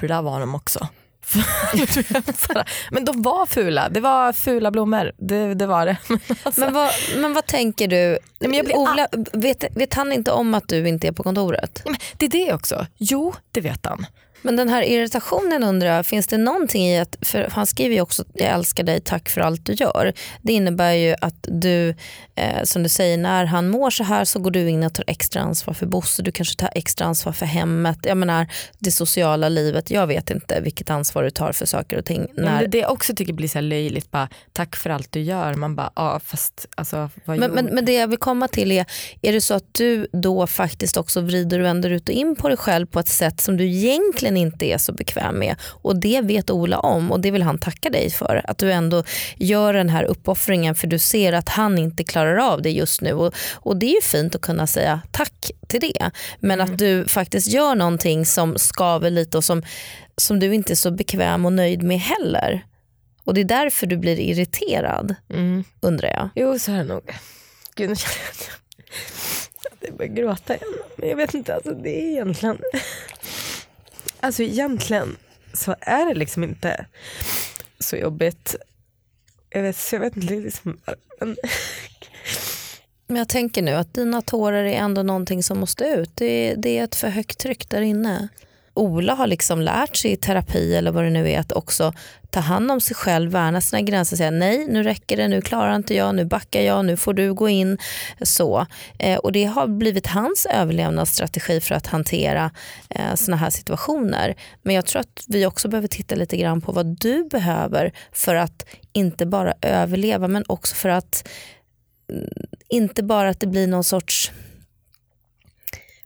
Fula 0.00 0.22
var 0.22 0.40
de 0.40 0.54
också. 0.54 0.88
Men 2.90 3.04
de 3.04 3.22
var 3.22 3.46
fula, 3.46 3.88
det 3.88 4.00
var 4.00 4.32
fula 4.32 4.70
blommor. 4.70 5.12
Det, 5.18 5.54
det 5.54 5.66
var 5.66 5.86
det. 5.86 5.96
Men 6.08 6.20
alltså, 6.42 6.60
Men, 6.60 6.74
vad, 6.74 6.90
men 7.16 7.34
vad 7.34 7.46
tänker 7.46 7.88
du? 7.88 8.18
men 8.38 8.72
Ola, 8.72 9.08
vet, 9.32 9.76
vet 9.76 9.94
han 9.94 10.12
inte 10.12 10.32
om 10.32 10.54
att 10.54 10.68
du 10.68 10.88
inte 10.88 11.08
är 11.08 11.12
på 11.12 11.22
kontoret? 11.22 11.82
men 11.84 11.96
det 12.16 12.26
är 12.26 12.30
det 12.30 12.54
också. 12.54 12.86
Jo, 12.96 13.34
det 13.50 13.60
vet 13.60 13.86
han. 13.86 14.06
Men 14.44 14.56
den 14.56 14.68
här 14.68 14.82
irritationen 14.82 15.64
undrar 15.64 15.96
jag, 15.96 16.06
finns 16.06 16.26
det 16.26 16.38
någonting 16.38 16.86
i 16.86 16.98
att, 16.98 17.16
för 17.20 17.48
han 17.50 17.66
skriver 17.66 17.94
ju 17.94 18.00
också 18.00 18.24
jag 18.34 18.48
älskar 18.48 18.84
dig, 18.84 19.00
tack 19.00 19.28
för 19.28 19.40
allt 19.40 19.66
du 19.66 19.72
gör. 19.72 20.12
Det 20.42 20.52
innebär 20.52 20.92
ju 20.92 21.14
att 21.20 21.48
du, 21.48 21.94
eh, 22.34 22.62
som 22.64 22.82
du 22.82 22.88
säger, 22.88 23.18
när 23.18 23.44
han 23.44 23.68
mår 23.68 23.90
så 23.90 24.04
här 24.04 24.24
så 24.24 24.38
går 24.38 24.50
du 24.50 24.68
in 24.68 24.82
och 24.82 24.94
tar 24.94 25.04
extra 25.06 25.42
ansvar 25.42 25.74
för 25.74 25.86
Bosse, 25.86 26.22
du 26.22 26.32
kanske 26.32 26.56
tar 26.56 26.70
extra 26.74 27.06
ansvar 27.06 27.32
för 27.32 27.46
hemmet, 27.46 27.98
jag 28.02 28.16
menar 28.16 28.46
det 28.78 28.90
sociala 28.90 29.48
livet, 29.48 29.90
jag 29.90 30.06
vet 30.06 30.30
inte 30.30 30.60
vilket 30.60 30.90
ansvar 30.90 31.22
du 31.22 31.30
tar 31.30 31.52
för 31.52 31.66
saker 31.66 31.98
och 31.98 32.04
ting. 32.04 32.26
Men 32.34 32.44
När, 32.44 32.60
det, 32.60 32.66
det 32.66 32.78
jag 32.78 32.92
också 32.92 33.14
tycker 33.14 33.32
blir 33.32 33.48
så 33.48 33.60
löjligt, 33.60 34.10
bara, 34.10 34.28
tack 34.52 34.76
för 34.76 34.90
allt 34.90 35.12
du 35.12 35.20
gör. 35.20 35.54
Man 35.54 35.76
bara, 35.76 35.90
ja 35.96 36.20
fast 36.24 36.66
alltså, 36.74 37.10
vad 37.24 37.38
Men, 37.38 37.50
men, 37.50 37.64
men 37.64 37.84
det 37.84 37.92
jag 37.92 38.08
vill 38.08 38.18
komma 38.18 38.48
till 38.48 38.72
är, 38.72 38.86
är 39.22 39.32
det 39.32 39.40
så 39.40 39.54
att 39.54 39.74
du 39.74 40.06
då 40.12 40.46
faktiskt 40.46 40.96
också 40.96 41.20
vrider 41.20 41.58
och 41.58 41.64
vänder 41.64 41.90
ut 41.90 42.08
och 42.08 42.14
in 42.14 42.36
på 42.36 42.48
dig 42.48 42.56
själv 42.56 42.86
på 42.86 43.00
ett 43.00 43.08
sätt 43.08 43.40
som 43.40 43.56
du 43.56 43.64
egentligen 43.64 44.33
inte 44.36 44.64
är 44.66 44.78
så 44.78 44.92
bekväm 44.92 45.38
med 45.38 45.56
och 45.82 45.96
det 46.00 46.20
vet 46.20 46.50
Ola 46.50 46.78
om 46.78 47.12
och 47.12 47.20
det 47.20 47.30
vill 47.30 47.42
han 47.42 47.58
tacka 47.58 47.90
dig 47.90 48.10
för. 48.10 48.40
Att 48.44 48.58
du 48.58 48.72
ändå 48.72 49.04
gör 49.36 49.74
den 49.74 49.88
här 49.88 50.04
uppoffringen 50.04 50.74
för 50.74 50.86
du 50.86 50.98
ser 50.98 51.32
att 51.32 51.48
han 51.48 51.78
inte 51.78 52.04
klarar 52.04 52.36
av 52.36 52.62
det 52.62 52.70
just 52.70 53.00
nu 53.00 53.12
och, 53.12 53.34
och 53.52 53.76
det 53.76 53.86
är 53.86 53.94
ju 53.94 54.00
fint 54.02 54.34
att 54.34 54.40
kunna 54.40 54.66
säga 54.66 55.00
tack 55.12 55.50
till 55.68 55.80
det. 55.80 56.10
Men 56.40 56.60
att 56.60 56.78
du 56.78 57.04
faktiskt 57.08 57.46
gör 57.46 57.74
någonting 57.74 58.26
som 58.26 58.58
skaver 58.58 59.10
lite 59.10 59.36
och 59.36 59.44
som, 59.44 59.62
som 60.16 60.40
du 60.40 60.54
inte 60.54 60.72
är 60.72 60.76
så 60.76 60.90
bekväm 60.90 61.46
och 61.46 61.52
nöjd 61.52 61.82
med 61.82 62.00
heller. 62.00 62.64
Och 63.24 63.34
det 63.34 63.40
är 63.40 63.44
därför 63.44 63.86
du 63.86 63.96
blir 63.96 64.20
irriterad 64.20 65.14
Mm. 65.30 65.64
undrar 65.80 66.08
jag. 66.08 66.28
Jo, 66.34 66.58
så 66.58 66.72
är 66.72 66.76
det 66.76 66.84
nog. 66.84 67.02
Gud, 67.74 67.88
nu 67.88 67.96
känner 67.96 68.14
jag, 68.24 68.30
att 69.72 69.78
jag 69.80 69.96
börjar 69.96 70.12
gråta 70.12 70.54
igen. 70.54 70.68
Men 70.96 71.08
jag 71.08 71.16
vet 71.16 71.34
inte, 71.34 71.54
alltså 71.54 71.74
det 71.74 71.90
är 72.02 72.10
egentligen... 72.10 72.58
Alltså 74.24 74.42
egentligen 74.42 75.16
så 75.52 75.74
är 75.80 76.06
det 76.06 76.14
liksom 76.14 76.44
inte 76.44 76.86
så 77.78 77.96
jobbigt. 77.96 78.56
Jag 79.50 79.62
vet, 79.62 79.76
så 79.76 79.94
jag 79.94 80.00
vet 80.00 80.16
inte 80.16 80.34
liksom... 80.34 80.80
Men, 81.20 81.36
Men 83.06 83.16
jag 83.16 83.28
tänker 83.28 83.62
nu 83.62 83.72
att 83.72 83.94
dina 83.94 84.22
tårar 84.22 84.64
är 84.64 84.76
ändå 84.76 85.02
någonting 85.02 85.42
som 85.42 85.58
måste 85.58 85.84
ut. 85.84 86.10
Det 86.14 86.26
är, 86.26 86.56
det 86.56 86.78
är 86.78 86.84
ett 86.84 86.94
för 86.94 87.08
högt 87.08 87.38
tryck 87.38 87.68
där 87.68 87.80
inne. 87.80 88.28
Ola 88.74 89.14
har 89.14 89.26
liksom 89.26 89.60
lärt 89.60 89.96
sig 89.96 90.12
i 90.12 90.16
terapi 90.16 90.74
eller 90.74 90.90
vad 90.90 91.04
det 91.04 91.10
nu 91.10 91.30
är 91.30 91.40
att 91.40 91.52
också 91.52 91.92
ta 92.30 92.40
hand 92.40 92.70
om 92.70 92.80
sig 92.80 92.96
själv, 92.96 93.30
värna 93.30 93.60
sina 93.60 93.82
gränser 93.82 94.14
och 94.14 94.18
säga 94.18 94.30
nej 94.30 94.66
nu 94.68 94.82
räcker 94.82 95.16
det, 95.16 95.28
nu 95.28 95.40
klarar 95.40 95.76
inte 95.76 95.94
jag, 95.94 96.14
nu 96.14 96.24
backar 96.24 96.60
jag, 96.60 96.84
nu 96.84 96.96
får 96.96 97.14
du 97.14 97.34
gå 97.34 97.48
in. 97.48 97.78
så. 98.22 98.66
Eh, 98.98 99.18
och 99.18 99.32
Det 99.32 99.44
har 99.44 99.66
blivit 99.66 100.06
hans 100.06 100.46
överlevnadsstrategi 100.46 101.60
för 101.60 101.74
att 101.74 101.86
hantera 101.86 102.50
eh, 102.90 103.14
sådana 103.14 103.36
här 103.36 103.50
situationer. 103.50 104.34
Men 104.62 104.74
jag 104.74 104.86
tror 104.86 105.00
att 105.00 105.24
vi 105.28 105.46
också 105.46 105.68
behöver 105.68 105.88
titta 105.88 106.14
lite 106.14 106.36
grann 106.36 106.60
på 106.60 106.72
vad 106.72 106.86
du 107.00 107.24
behöver 107.24 107.92
för 108.12 108.34
att 108.34 108.66
inte 108.92 109.26
bara 109.26 109.54
överleva 109.60 110.28
men 110.28 110.44
också 110.46 110.74
för 110.74 110.88
att 110.88 111.28
mm, 112.10 112.28
inte 112.68 113.02
bara 113.02 113.28
att 113.28 113.40
det 113.40 113.46
blir 113.46 113.66
någon 113.66 113.84
sorts 113.84 114.32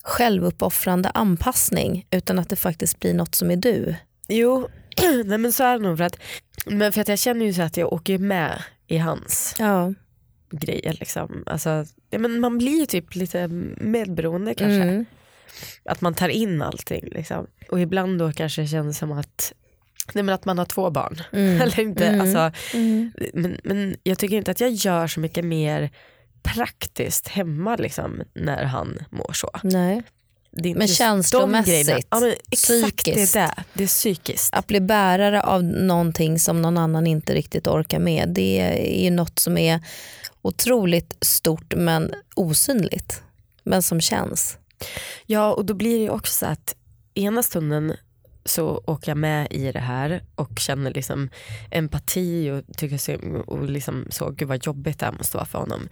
självuppoffrande 0.09 1.11
anpassning 1.15 2.07
utan 2.11 2.39
att 2.39 2.49
det 2.49 2.57
faktiskt 2.57 3.01
blir 3.01 3.15
något 3.15 3.35
som 3.35 3.51
är 3.51 3.57
du. 3.57 3.95
Jo, 4.29 4.69
nej 5.25 5.39
men 5.39 5.53
så 5.53 5.65
är 5.65 5.79
det 5.79 5.85
nog 5.85 5.97
för 5.99 6.05
att, 6.05 6.17
men 6.67 6.93
för 6.93 7.01
att 7.01 7.09
jag 7.09 7.19
känner 7.19 7.47
ju 7.47 7.53
så 7.55 7.63
att 7.63 7.77
jag 7.77 7.93
åker 7.93 8.19
med 8.19 8.63
i 8.87 8.99
hans 8.99 9.55
Ja. 9.59 9.95
grejer. 10.51 10.97
Liksom. 11.01 11.43
Alltså, 11.47 11.85
ja, 12.11 12.19
men 12.19 12.41
man 12.41 12.59
blir 12.59 12.81
ju 12.81 12.87
typ 12.87 13.15
lite 13.15 13.49
medberoende 13.81 14.55
kanske. 14.55 14.83
Mm. 14.83 15.05
Att 15.85 16.01
man 16.01 16.15
tar 16.15 16.29
in 16.29 16.63
allting. 16.63 17.09
Liksom. 17.13 17.47
Och 17.71 17.81
ibland 17.81 18.19
då 18.19 18.33
kanske 18.33 18.63
det 18.63 18.69
känns 18.69 18.99
som 18.99 19.13
att 19.13 19.53
Nej, 20.13 20.25
men 20.25 20.35
att 20.35 20.45
man 20.45 20.59
har 20.59 20.65
två 20.65 20.91
barn. 20.91 21.23
Mm. 21.33 21.61
Eller 21.63 21.81
inte, 21.81 22.07
Mm. 22.09 22.21
alltså, 22.21 22.61
Mm. 22.77 23.13
men, 23.35 23.61
men 23.65 23.97
jag 24.03 24.19
tycker 24.19 24.37
inte 24.37 24.51
att 24.51 24.61
jag 24.61 24.71
gör 24.71 25.07
så 25.07 25.21
mycket 25.21 25.45
mer 25.45 25.91
praktiskt 26.55 27.29
hemma 27.29 27.77
liksom, 27.77 28.23
när 28.35 28.65
han 28.65 28.99
mår 29.11 29.33
så. 29.33 29.51
Nej. 29.63 30.03
Det 30.51 30.71
är 30.71 30.75
Men 30.75 30.89
känslomässigt. 30.89 32.07
Ja, 32.11 32.21
men 32.21 32.35
psykiskt. 32.51 33.33
det 33.33 33.41
är 33.41 33.55
det. 33.75 33.83
Är 33.83 33.87
psykiskt. 33.87 34.55
Att 34.55 34.67
bli 34.67 34.81
bärare 34.81 35.43
av 35.43 35.63
någonting 35.65 36.39
som 36.39 36.63
någon 36.63 36.79
annan 36.79 37.07
inte 37.07 37.35
riktigt 37.35 37.67
orkar 37.67 37.99
med 37.99 38.29
det 38.29 38.61
är 38.61 39.03
ju 39.03 39.11
något 39.11 39.39
som 39.39 39.59
är 39.59 39.81
otroligt 40.43 41.17
stort 41.21 41.75
men 41.77 42.15
osynligt. 42.35 43.23
Men 43.65 43.83
som 43.83 44.01
känns. 44.01 44.59
Ja 45.27 45.53
och 45.53 45.65
då 45.65 45.75
blir 45.75 45.99
det 45.99 46.11
också 46.11 46.33
så 46.33 46.47
att 46.47 46.75
ena 47.15 47.43
stunden 47.43 47.97
så 48.49 48.83
åker 48.87 49.11
jag 49.11 49.19
med 49.19 49.47
i 49.51 49.73
det 49.73 49.81
här 49.81 50.23
och 50.35 50.59
känner 50.59 50.95
liksom 50.95 51.31
empati 51.71 52.51
och 52.51 52.77
tycker 52.77 52.99
så, 52.99 53.17
och 53.47 53.71
liksom 53.71 54.07
så, 54.11 54.31
gud 54.31 54.49
vad 54.49 54.67
jobbigt 54.67 54.99
det 54.99 55.07
här 55.07 55.13
måste 55.13 55.37
vara 55.37 55.47
för 55.47 55.59
honom. 55.59 55.89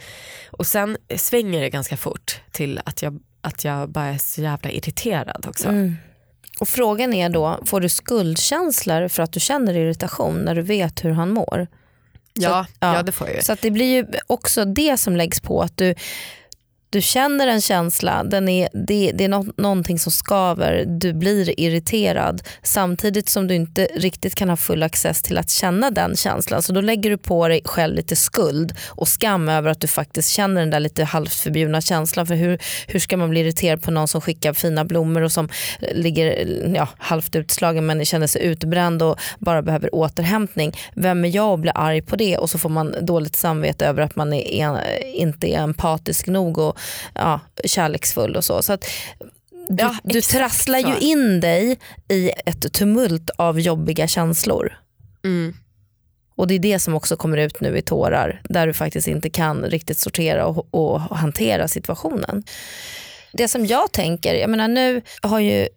Och 0.50 0.66
sen 0.66 0.96
svänger 1.16 1.60
det 1.60 1.70
ganska 1.70 1.96
fort 1.96 2.40
till 2.50 2.80
att 2.84 3.02
jag, 3.02 3.20
att 3.40 3.64
jag 3.64 3.88
bara 3.90 4.06
är 4.06 4.18
så 4.18 4.42
jävla 4.42 4.70
irriterad 4.70 5.46
också. 5.48 5.68
Mm. 5.68 5.96
Och 6.60 6.68
frågan 6.68 7.12
är 7.14 7.28
då, 7.28 7.60
får 7.64 7.80
du 7.80 7.88
skuldkänslor 7.88 9.08
för 9.08 9.22
att 9.22 9.32
du 9.32 9.40
känner 9.40 9.74
irritation 9.74 10.38
när 10.38 10.54
du 10.54 10.62
vet 10.62 11.04
hur 11.04 11.10
han 11.10 11.30
mår? 11.30 11.66
Ja, 12.38 12.66
ja. 12.80 12.94
ja, 12.94 13.02
det 13.02 13.12
får 13.12 13.26
jag 13.26 13.36
ju. 13.36 13.42
Så 13.42 13.56
det 13.60 13.70
blir 13.70 13.96
ju 13.96 14.06
också 14.26 14.64
det 14.64 14.96
som 14.96 15.16
läggs 15.16 15.40
på. 15.40 15.62
att 15.62 15.76
du 15.76 15.94
du 16.96 17.02
känner 17.02 17.46
en 17.46 17.60
känsla, 17.60 18.24
den 18.24 18.48
är, 18.48 18.68
det, 18.72 19.12
det 19.14 19.24
är 19.24 19.28
no 19.28 19.52
någonting 19.56 19.98
som 19.98 20.12
skaver, 20.12 20.84
du 20.86 21.12
blir 21.12 21.60
irriterad 21.60 22.42
samtidigt 22.62 23.28
som 23.28 23.46
du 23.46 23.54
inte 23.54 23.88
riktigt 23.94 24.34
kan 24.34 24.48
ha 24.48 24.56
full 24.56 24.82
access 24.82 25.22
till 25.22 25.38
att 25.38 25.50
känna 25.50 25.90
den 25.90 26.16
känslan. 26.16 26.62
Så 26.62 26.72
då 26.72 26.80
lägger 26.80 27.10
du 27.10 27.18
på 27.18 27.48
dig 27.48 27.60
själv 27.64 27.94
lite 27.94 28.16
skuld 28.16 28.74
och 28.88 29.08
skam 29.08 29.48
över 29.48 29.70
att 29.70 29.80
du 29.80 29.86
faktiskt 29.86 30.30
känner 30.30 30.60
den 30.60 30.70
där 30.70 30.80
lite 30.80 31.04
halvt 31.04 31.34
förbjudna 31.34 31.80
känslan. 31.80 32.26
För 32.26 32.34
hur, 32.34 32.58
hur 32.86 33.00
ska 33.00 33.16
man 33.16 33.30
bli 33.30 33.40
irriterad 33.40 33.82
på 33.82 33.90
någon 33.90 34.08
som 34.08 34.20
skickar 34.20 34.52
fina 34.52 34.84
blommor 34.84 35.22
och 35.22 35.32
som 35.32 35.48
eh, 35.80 35.94
ligger 35.94 36.46
ja, 36.74 36.88
halvt 36.98 37.36
utslagen 37.36 37.86
men 37.86 38.04
känner 38.04 38.26
sig 38.26 38.42
utbränd 38.42 39.02
och 39.02 39.20
bara 39.38 39.62
behöver 39.62 39.94
återhämtning. 39.94 40.72
Vem 40.94 41.24
är 41.24 41.28
jag 41.28 41.54
att 41.54 41.60
bli 41.60 41.70
arg 41.74 42.02
på 42.02 42.16
det 42.16 42.38
och 42.38 42.50
så 42.50 42.58
får 42.58 42.68
man 42.68 42.94
dåligt 43.00 43.36
samvete 43.36 43.86
över 43.86 44.02
att 44.02 44.16
man 44.16 44.32
är, 44.32 45.04
inte 45.04 45.46
är 45.48 45.58
empatisk 45.58 46.26
nog 46.26 46.58
och 46.58 46.78
ja, 47.14 47.40
kärleksfull 47.64 48.36
och 48.36 48.44
så. 48.44 48.62
så 48.62 48.72
att 48.72 48.84
du, 49.68 49.82
Ja, 49.82 49.96
du 50.04 50.20
trasslar 50.20 50.80
så. 50.80 50.88
ju 50.88 50.98
in 50.98 51.40
dig 51.40 51.78
i 52.08 52.30
ett 52.46 52.72
tumult 52.72 53.30
av 53.36 53.60
jobbiga 53.60 54.06
känslor. 54.06 54.78
Mm. 55.24 55.54
Och 56.36 56.46
det 56.46 56.54
är 56.54 56.58
det 56.58 56.78
som 56.78 56.94
också 56.94 57.16
kommer 57.16 57.36
ut 57.36 57.60
nu 57.60 57.78
i 57.78 57.82
tårar 57.82 58.40
där 58.44 58.66
du 58.66 58.72
faktiskt 58.74 59.08
inte 59.08 59.30
kan 59.30 59.64
riktigt 59.64 59.98
sortera 59.98 60.46
och, 60.46 60.66
och 60.70 61.00
hantera 61.00 61.68
situationen. 61.68 62.42
Det 63.32 63.48
som 63.48 63.66
jag 63.66 63.92
tänker, 63.92 64.34
jag 64.34 64.50
menar 64.50 64.68
nu 64.68 65.02
har 65.22 65.40
ju 65.40 65.68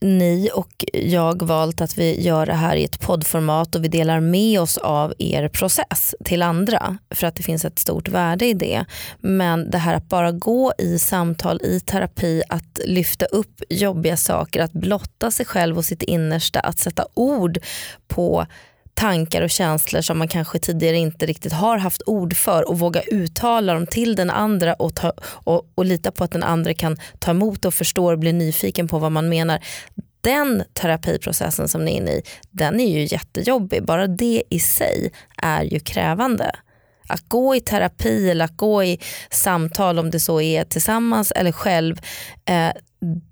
ni 0.00 0.50
och 0.54 0.84
jag 0.92 1.42
valt 1.42 1.80
att 1.80 1.98
vi 1.98 2.20
gör 2.20 2.46
det 2.46 2.54
här 2.54 2.76
i 2.76 2.84
ett 2.84 3.00
poddformat 3.00 3.74
och 3.74 3.84
vi 3.84 3.88
delar 3.88 4.20
med 4.20 4.60
oss 4.60 4.78
av 4.78 5.14
er 5.18 5.48
process 5.48 6.14
till 6.24 6.42
andra 6.42 6.98
för 7.10 7.26
att 7.26 7.36
det 7.36 7.42
finns 7.42 7.64
ett 7.64 7.78
stort 7.78 8.08
värde 8.08 8.46
i 8.46 8.54
det. 8.54 8.84
Men 9.20 9.70
det 9.70 9.78
här 9.78 9.94
att 9.94 10.08
bara 10.08 10.32
gå 10.32 10.72
i 10.78 10.98
samtal, 10.98 11.60
i 11.62 11.80
terapi, 11.80 12.42
att 12.48 12.80
lyfta 12.86 13.26
upp 13.26 13.62
jobbiga 13.68 14.16
saker, 14.16 14.62
att 14.62 14.72
blotta 14.72 15.30
sig 15.30 15.46
själv 15.46 15.78
och 15.78 15.84
sitt 15.84 16.02
innersta, 16.02 16.60
att 16.60 16.78
sätta 16.78 17.06
ord 17.14 17.58
på 18.08 18.46
tankar 18.94 19.42
och 19.42 19.50
känslor 19.50 20.00
som 20.00 20.18
man 20.18 20.28
kanske 20.28 20.58
tidigare 20.58 20.96
inte 20.96 21.26
riktigt 21.26 21.52
har 21.52 21.78
haft 21.78 22.02
ord 22.06 22.36
för 22.36 22.68
och 22.68 22.78
våga 22.78 23.02
uttala 23.02 23.74
dem 23.74 23.86
till 23.86 24.16
den 24.16 24.30
andra 24.30 24.74
och, 24.74 24.94
ta, 24.94 25.12
och, 25.24 25.68
och 25.74 25.84
lita 25.84 26.10
på 26.10 26.24
att 26.24 26.30
den 26.30 26.42
andra 26.42 26.74
kan 26.74 26.96
ta 27.18 27.30
emot 27.30 27.64
och 27.64 27.74
förstå 27.74 28.12
och 28.12 28.18
bli 28.18 28.32
nyfiken 28.32 28.88
på 28.88 28.98
vad 28.98 29.12
man 29.12 29.28
menar. 29.28 29.64
Den 30.20 30.62
terapiprocessen 30.72 31.68
som 31.68 31.84
ni 31.84 31.92
är 31.92 31.96
inne 31.96 32.10
i, 32.10 32.22
den 32.50 32.80
är 32.80 32.98
ju 32.98 33.06
jättejobbig. 33.10 33.84
Bara 33.84 34.06
det 34.06 34.42
i 34.50 34.60
sig 34.60 35.12
är 35.42 35.62
ju 35.62 35.80
krävande. 35.80 36.52
Att 37.08 37.28
gå 37.28 37.56
i 37.56 37.60
terapi 37.60 38.30
eller 38.30 38.44
att 38.44 38.56
gå 38.56 38.84
i 38.84 38.98
samtal 39.30 39.98
om 39.98 40.10
det 40.10 40.20
så 40.20 40.40
är 40.40 40.64
tillsammans 40.64 41.32
eller 41.32 41.52
själv, 41.52 42.00
eh, 42.44 42.70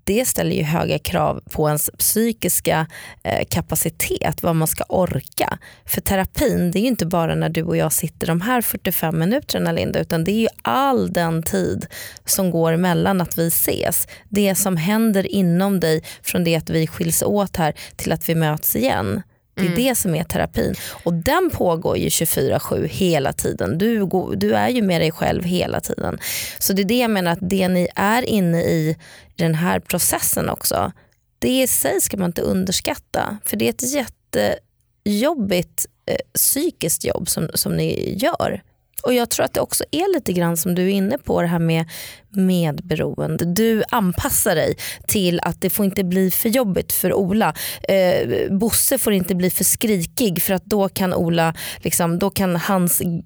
det 0.03 0.25
ställer 0.25 0.55
ju 0.55 0.63
höga 0.63 0.99
krav 0.99 1.41
på 1.51 1.67
ens 1.67 1.89
psykiska 1.97 2.87
eh, 3.23 3.45
kapacitet, 3.49 4.43
vad 4.43 4.55
man 4.55 4.67
ska 4.67 4.83
orka. 4.89 5.57
För 5.85 6.01
terapin, 6.01 6.71
det 6.71 6.79
är 6.79 6.81
ju 6.81 6.87
inte 6.87 7.05
bara 7.05 7.35
när 7.35 7.49
du 7.49 7.63
och 7.63 7.77
jag 7.77 7.93
sitter 7.93 8.27
de 8.27 8.41
här 8.41 8.61
45 8.61 9.19
minuterna 9.19 9.71
Linda, 9.71 9.99
utan 9.99 10.23
det 10.23 10.31
är 10.31 10.41
ju 10.41 10.47
all 10.61 11.13
den 11.13 11.43
tid 11.43 11.85
som 12.25 12.51
går 12.51 12.77
mellan 12.77 13.21
att 13.21 13.37
vi 13.37 13.47
ses. 13.47 14.07
Det 14.29 14.55
som 14.55 14.77
händer 14.77 15.27
inom 15.27 15.79
dig 15.79 16.03
från 16.21 16.43
det 16.43 16.55
att 16.55 16.69
vi 16.69 16.87
skiljs 16.87 17.21
åt 17.21 17.57
här 17.57 17.73
till 17.95 18.11
att 18.11 18.29
vi 18.29 18.35
möts 18.35 18.75
igen. 18.75 19.21
Det 19.55 19.65
är 19.65 19.75
det 19.75 19.95
som 19.95 20.15
är 20.15 20.23
terapin. 20.23 20.75
Och 21.03 21.13
den 21.13 21.49
pågår 21.49 21.97
ju 21.97 22.07
24-7 22.07 22.87
hela 22.87 23.33
tiden. 23.33 23.77
Du, 23.77 24.05
går, 24.05 24.35
du 24.35 24.53
är 24.55 24.69
ju 24.69 24.81
med 24.81 25.01
dig 25.01 25.11
själv 25.11 25.43
hela 25.43 25.79
tiden. 25.79 26.19
Så 26.59 26.73
det 26.73 26.81
är 26.81 26.85
det 26.85 26.97
jag 26.97 27.11
menar 27.11 27.31
att 27.31 27.39
det 27.41 27.67
ni 27.67 27.87
är 27.95 28.29
inne 28.29 28.61
i 28.61 28.97
den 29.35 29.55
här 29.55 29.79
processen 29.79 30.49
också, 30.49 30.91
det 31.39 31.61
i 31.61 31.67
sig 31.67 32.01
ska 32.01 32.17
man 32.17 32.29
inte 32.29 32.41
underskatta. 32.41 33.37
För 33.45 33.57
det 33.57 33.65
är 33.65 33.69
ett 33.69 33.93
jättejobbigt 33.93 35.85
eh, 36.05 36.17
psykiskt 36.33 37.05
jobb 37.05 37.29
som, 37.29 37.49
som 37.53 37.77
ni 37.77 38.17
gör. 38.17 38.61
Och 39.03 39.13
jag 39.13 39.29
tror 39.29 39.45
att 39.45 39.53
det 39.53 39.61
också 39.61 39.83
är 39.91 40.13
lite 40.13 40.33
grann 40.33 40.57
som 40.57 40.75
du 40.75 40.83
är 40.83 40.89
inne 40.89 41.17
på 41.17 41.41
det 41.41 41.47
här 41.47 41.59
med 41.59 41.85
medberoende. 42.29 43.45
Du 43.45 43.83
anpassar 43.89 44.55
dig 44.55 44.77
till 45.07 45.39
att 45.39 45.61
det 45.61 45.69
får 45.69 45.85
inte 45.85 46.03
bli 46.03 46.31
för 46.31 46.49
jobbigt 46.49 46.91
för 46.91 47.13
Ola. 47.13 47.53
Eh, 47.83 48.51
Bosse 48.51 48.97
får 48.97 49.13
inte 49.13 49.35
bli 49.35 49.49
för 49.49 49.63
skrikig 49.63 50.41
för 50.41 50.53
att 50.53 50.65
då 50.65 50.89
kan 50.89 51.13
Ola, 51.13 51.53
liksom, 51.77 52.19
då 52.19 52.29
kan 52.29 52.55
hans 52.55 53.01
mm, 53.01 53.23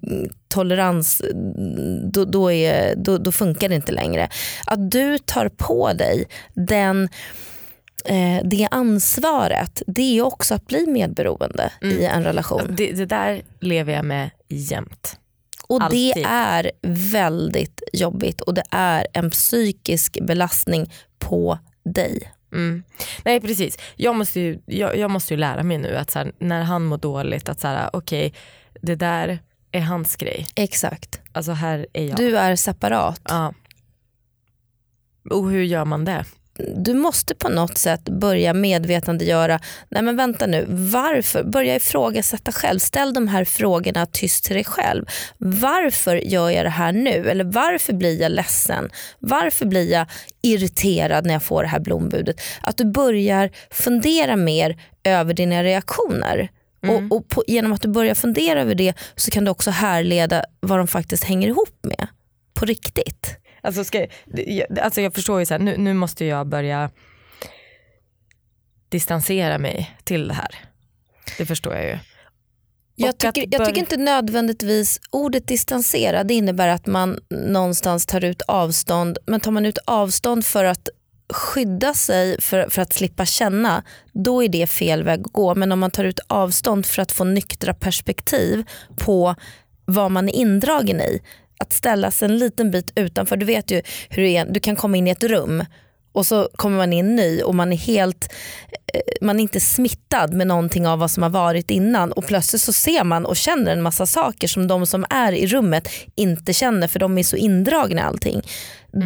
tolerans, 0.48 1.20
mm, 1.20 2.10
då, 2.12 2.24
då, 2.24 2.52
är, 2.52 2.94
då, 2.96 3.18
då 3.18 3.32
funkar 3.32 3.68
det 3.68 3.74
inte 3.74 3.92
längre. 3.92 4.28
Att 4.66 4.90
du 4.90 5.18
tar 5.18 5.48
på 5.48 5.92
dig 5.92 6.24
den 6.54 7.08
eh, 8.04 8.44
det 8.44 8.68
ansvaret, 8.70 9.82
det 9.86 10.18
är 10.18 10.22
också 10.22 10.54
att 10.54 10.66
bli 10.66 10.86
medberoende 10.86 11.72
i 11.82 12.04
en 12.04 12.24
relation. 12.24 12.74
Det, 12.76 12.92
det 12.92 13.06
där 13.06 13.42
lever 13.60 13.92
jag 13.92 14.04
med 14.04 14.30
jämt. 14.48 15.18
Och 15.68 15.82
Alltid. 15.82 16.14
det 16.14 16.22
är 16.24 16.70
väldigt 16.82 17.82
jobbigt 17.92 18.40
och 18.40 18.54
det 18.54 18.64
är 18.70 19.06
en 19.12 19.30
psykisk 19.30 20.18
belastning 20.22 20.92
på 21.18 21.58
dig. 21.84 22.32
Mm. 22.52 22.82
Nej 23.24 23.40
precis, 23.40 23.78
jag 23.96 24.16
måste, 24.16 24.40
ju, 24.40 24.58
jag, 24.66 24.96
jag 24.96 25.10
måste 25.10 25.36
lära 25.36 25.62
mig 25.62 25.78
nu 25.78 25.96
att 25.96 26.14
här, 26.14 26.32
när 26.38 26.62
han 26.62 26.84
mår 26.84 26.98
dåligt 26.98 27.48
att 27.48 27.90
okej 27.92 28.34
det 28.82 28.94
där 28.94 29.38
är 29.72 29.80
hans 29.80 30.16
grej. 30.16 30.46
Exakt. 30.54 31.20
Alltså 31.32 31.52
här 31.52 31.86
är 31.92 32.06
jag. 32.06 32.16
Du 32.16 32.36
är 32.38 32.56
separat. 32.56 33.20
Ja. 33.24 33.54
Och 35.30 35.50
hur 35.50 35.62
gör 35.62 35.84
man 35.84 36.04
det? 36.04 36.24
Du 36.76 36.94
måste 36.94 37.34
på 37.34 37.48
något 37.48 37.78
sätt 37.78 38.04
börja 38.04 38.54
medvetandegöra, 38.54 39.60
nej 39.88 40.02
men 40.02 40.16
vänta 40.16 40.46
nu, 40.46 40.64
varför? 40.68 41.44
Börja 41.44 41.76
ifrågasätta 41.76 42.52
själv. 42.52 42.78
Ställ 42.78 43.14
de 43.14 43.28
här 43.28 43.44
frågorna 43.44 44.06
tyst 44.06 44.44
till 44.44 44.54
dig 44.54 44.64
själv. 44.64 45.06
Varför 45.38 46.16
gör 46.16 46.50
jag 46.50 46.64
det 46.64 46.70
här 46.70 46.92
nu? 46.92 47.30
Eller 47.30 47.44
varför 47.44 47.92
blir 47.92 48.20
jag 48.20 48.32
ledsen? 48.32 48.90
Varför 49.18 49.66
blir 49.66 49.92
jag 49.92 50.06
irriterad 50.42 51.26
när 51.26 51.32
jag 51.32 51.42
får 51.42 51.62
det 51.62 51.68
här 51.68 51.80
blombudet? 51.80 52.40
Att 52.60 52.76
du 52.76 52.84
börjar 52.84 53.50
fundera 53.70 54.36
mer 54.36 54.80
över 55.04 55.34
dina 55.34 55.64
reaktioner. 55.64 56.48
Och, 56.88 57.16
och 57.16 57.28
på, 57.28 57.44
genom 57.46 57.72
att 57.72 57.82
du 57.82 57.88
börjar 57.88 58.14
fundera 58.14 58.60
över 58.60 58.74
det 58.74 58.94
så 59.16 59.30
kan 59.30 59.44
du 59.44 59.50
också 59.50 59.70
härleda 59.70 60.44
vad 60.60 60.78
de 60.78 60.86
faktiskt 60.86 61.24
hänger 61.24 61.48
ihop 61.48 61.78
med. 61.82 62.06
På 62.54 62.64
riktigt. 62.64 63.37
Alltså, 63.60 63.84
ska, 63.84 64.06
alltså 64.80 65.00
jag 65.00 65.14
förstår 65.14 65.38
ju 65.40 65.46
så 65.46 65.54
här, 65.54 65.58
nu, 65.58 65.76
nu 65.76 65.94
måste 65.94 66.24
jag 66.24 66.46
börja 66.46 66.90
distansera 68.88 69.58
mig 69.58 69.96
till 70.04 70.28
det 70.28 70.34
här. 70.34 70.54
Det 71.38 71.46
förstår 71.46 71.74
jag 71.74 71.84
ju. 71.84 71.98
Jag 73.00 73.18
tycker, 73.18 73.48
jag 73.50 73.66
tycker 73.66 73.80
inte 73.80 73.96
nödvändigtvis 73.96 75.00
ordet 75.10 75.48
distansera 75.48 76.24
det 76.24 76.34
innebär 76.34 76.68
att 76.68 76.86
man 76.86 77.20
någonstans 77.30 78.06
tar 78.06 78.24
ut 78.24 78.42
avstånd 78.42 79.18
men 79.26 79.40
tar 79.40 79.50
man 79.50 79.66
ut 79.66 79.78
avstånd 79.84 80.44
för 80.44 80.64
att 80.64 80.88
skydda 81.32 81.94
sig 81.94 82.40
för, 82.40 82.68
för 82.68 82.82
att 82.82 82.92
slippa 82.92 83.26
känna 83.26 83.82
då 84.12 84.44
är 84.44 84.48
det 84.48 84.66
fel 84.66 85.02
väg 85.02 85.20
att 85.20 85.32
gå 85.32 85.54
men 85.54 85.72
om 85.72 85.78
man 85.78 85.90
tar 85.90 86.04
ut 86.04 86.20
avstånd 86.26 86.86
för 86.86 87.02
att 87.02 87.12
få 87.12 87.24
nyktra 87.24 87.74
perspektiv 87.74 88.64
på 88.96 89.34
vad 89.84 90.10
man 90.10 90.28
är 90.28 90.34
indragen 90.34 91.00
i 91.00 91.22
att 91.58 91.72
ställa 91.72 92.10
sig 92.10 92.28
en 92.28 92.38
liten 92.38 92.70
bit 92.70 92.92
utanför. 92.94 93.36
Du 93.36 93.46
vet 93.46 93.70
ju 93.70 93.82
hur 94.08 94.22
det 94.22 94.36
är, 94.36 94.44
du 94.44 94.60
kan 94.60 94.76
komma 94.76 94.96
in 94.96 95.08
i 95.08 95.10
ett 95.10 95.24
rum 95.24 95.64
och 96.12 96.26
så 96.26 96.48
kommer 96.56 96.76
man 96.76 96.92
in 96.92 97.16
ny 97.16 97.42
och 97.42 97.54
man 97.54 97.72
är 97.72 97.76
helt 97.76 98.32
eh, 98.94 99.00
man 99.20 99.38
är 99.38 99.42
inte 99.42 99.60
smittad 99.60 100.32
med 100.32 100.46
någonting 100.46 100.86
av 100.86 100.98
vad 100.98 101.10
som 101.10 101.22
har 101.22 101.30
varit 101.30 101.70
innan. 101.70 102.12
Och 102.12 102.26
plötsligt 102.26 102.62
så 102.62 102.72
ser 102.72 103.04
man 103.04 103.26
och 103.26 103.36
känner 103.36 103.72
en 103.72 103.82
massa 103.82 104.06
saker 104.06 104.48
som 104.48 104.68
de 104.68 104.86
som 104.86 105.06
är 105.10 105.32
i 105.32 105.46
rummet 105.46 105.88
inte 106.14 106.52
känner 106.52 106.88
för 106.88 106.98
de 106.98 107.18
är 107.18 107.22
så 107.22 107.36
indragna 107.36 108.00
i 108.00 108.04
allting. 108.04 108.42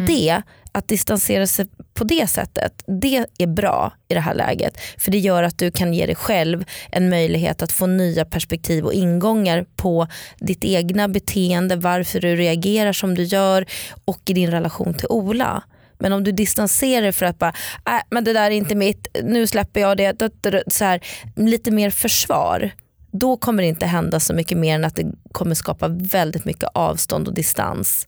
Det, 0.07 0.41
att 0.73 0.87
distansera 0.87 1.47
sig 1.47 1.65
på 1.93 2.03
det 2.03 2.27
sättet, 2.27 2.83
det 3.01 3.25
är 3.37 3.47
bra 3.47 3.93
i 4.07 4.13
det 4.13 4.19
här 4.19 4.33
läget. 4.33 4.77
För 4.97 5.11
det 5.11 5.19
gör 5.19 5.43
att 5.43 5.57
du 5.57 5.71
kan 5.71 5.93
ge 5.93 6.05
dig 6.05 6.15
själv 6.15 6.65
en 6.91 7.09
möjlighet 7.09 7.61
att 7.61 7.71
få 7.71 7.87
nya 7.87 8.25
perspektiv 8.25 8.85
och 8.85 8.93
ingångar 8.93 9.65
på 9.75 10.07
ditt 10.39 10.63
egna 10.63 11.07
beteende, 11.07 11.75
varför 11.75 12.19
du 12.19 12.35
reagerar 12.35 12.93
som 12.93 13.15
du 13.15 13.23
gör 13.23 13.65
och 14.05 14.21
i 14.25 14.33
din 14.33 14.51
relation 14.51 14.93
till 14.93 15.07
Ola. 15.09 15.63
Men 15.99 16.13
om 16.13 16.23
du 16.23 16.31
distanserar 16.31 17.01
dig 17.01 17.11
för 17.11 17.25
att 17.25 17.39
bara, 17.39 17.53
äh, 17.85 18.01
men 18.09 18.23
det 18.23 18.33
där 18.33 18.51
är 18.51 18.55
inte 18.55 18.75
mitt, 18.75 19.07
nu 19.23 19.47
släpper 19.47 19.81
jag 19.81 19.97
det, 19.97 20.31
så 20.67 20.85
här, 20.85 20.99
lite 21.35 21.71
mer 21.71 21.89
försvar. 21.89 22.71
Då 23.11 23.37
kommer 23.37 23.63
det 23.63 23.69
inte 23.69 23.85
hända 23.85 24.19
så 24.19 24.33
mycket 24.33 24.57
mer 24.57 24.75
än 24.75 24.85
att 24.85 24.95
det 24.95 25.11
kommer 25.31 25.55
skapa 25.55 25.87
väldigt 25.87 26.45
mycket 26.45 26.69
avstånd 26.73 27.27
och 27.27 27.33
distans. 27.33 28.07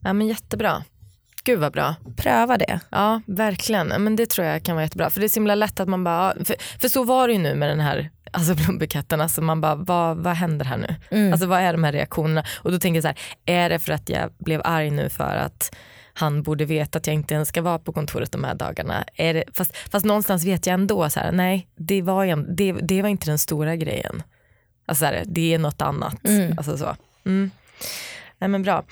Ja, 0.00 0.12
men 0.12 0.26
jättebra. 0.26 0.84
Gud 1.46 1.58
vad 1.58 1.72
bra. 1.72 1.94
Pröva 2.16 2.58
det. 2.58 2.80
Ja, 2.90 3.20
verkligen. 3.26 3.88
Men 3.88 4.16
det 4.16 4.26
tror 4.26 4.46
jag 4.46 4.62
kan 4.62 4.74
vara 4.74 4.84
jättebra. 4.84 5.10
För 5.10 5.20
det 5.20 5.26
är 5.26 5.28
så 5.28 5.40
himla 5.40 5.54
lätt 5.54 5.80
att 5.80 5.88
man 5.88 6.04
bara, 6.04 6.34
för, 6.44 6.56
för 6.80 6.88
så 6.88 7.04
var 7.04 7.28
det 7.28 7.34
ju 7.34 7.40
nu 7.40 7.54
med 7.54 7.68
den 7.68 7.80
här 7.80 8.10
alltså 8.30 8.54
blombuketten. 8.54 9.20
Alltså 9.20 9.42
man 9.42 9.60
bara, 9.60 9.74
vad, 9.74 10.16
vad 10.16 10.34
händer 10.34 10.64
här 10.64 10.76
nu? 10.76 10.94
Mm. 11.10 11.32
Alltså 11.32 11.46
vad 11.46 11.60
är 11.60 11.72
de 11.72 11.84
här 11.84 11.92
reaktionerna? 11.92 12.44
Och 12.56 12.72
då 12.72 12.78
tänker 12.78 12.96
jag 12.96 13.02
så 13.02 13.08
här, 13.08 13.18
är 13.46 13.70
det 13.70 13.78
för 13.78 13.92
att 13.92 14.08
jag 14.08 14.30
blev 14.38 14.60
arg 14.64 14.90
nu 14.90 15.08
för 15.08 15.36
att 15.36 15.76
han 16.12 16.42
borde 16.42 16.64
veta 16.64 16.98
att 16.98 17.06
jag 17.06 17.14
inte 17.14 17.34
ens 17.34 17.48
ska 17.48 17.62
vara 17.62 17.78
på 17.78 17.92
kontoret 17.92 18.32
de 18.32 18.44
här 18.44 18.54
dagarna. 18.54 19.04
Är 19.14 19.34
det, 19.34 19.44
fast, 19.52 19.76
fast 19.76 20.06
någonstans 20.06 20.44
vet 20.44 20.66
jag 20.66 20.74
ändå 20.74 21.10
så 21.10 21.20
här, 21.20 21.32
nej 21.32 21.68
det 21.76 22.02
var, 22.02 22.24
en, 22.24 22.56
det, 22.56 22.72
det 22.72 23.02
var 23.02 23.08
inte 23.08 23.26
den 23.26 23.38
stora 23.38 23.76
grejen. 23.76 24.22
Alltså 24.86 25.02
så 25.02 25.06
här, 25.06 25.22
det 25.26 25.54
är 25.54 25.58
något 25.58 25.82
annat. 25.82 26.28
Mm. 26.28 26.54
Alltså 26.58 26.78
så. 26.78 26.96
Mm. 27.26 27.50
Nej, 28.38 28.48
men 28.48 28.62
bra. 28.62 28.84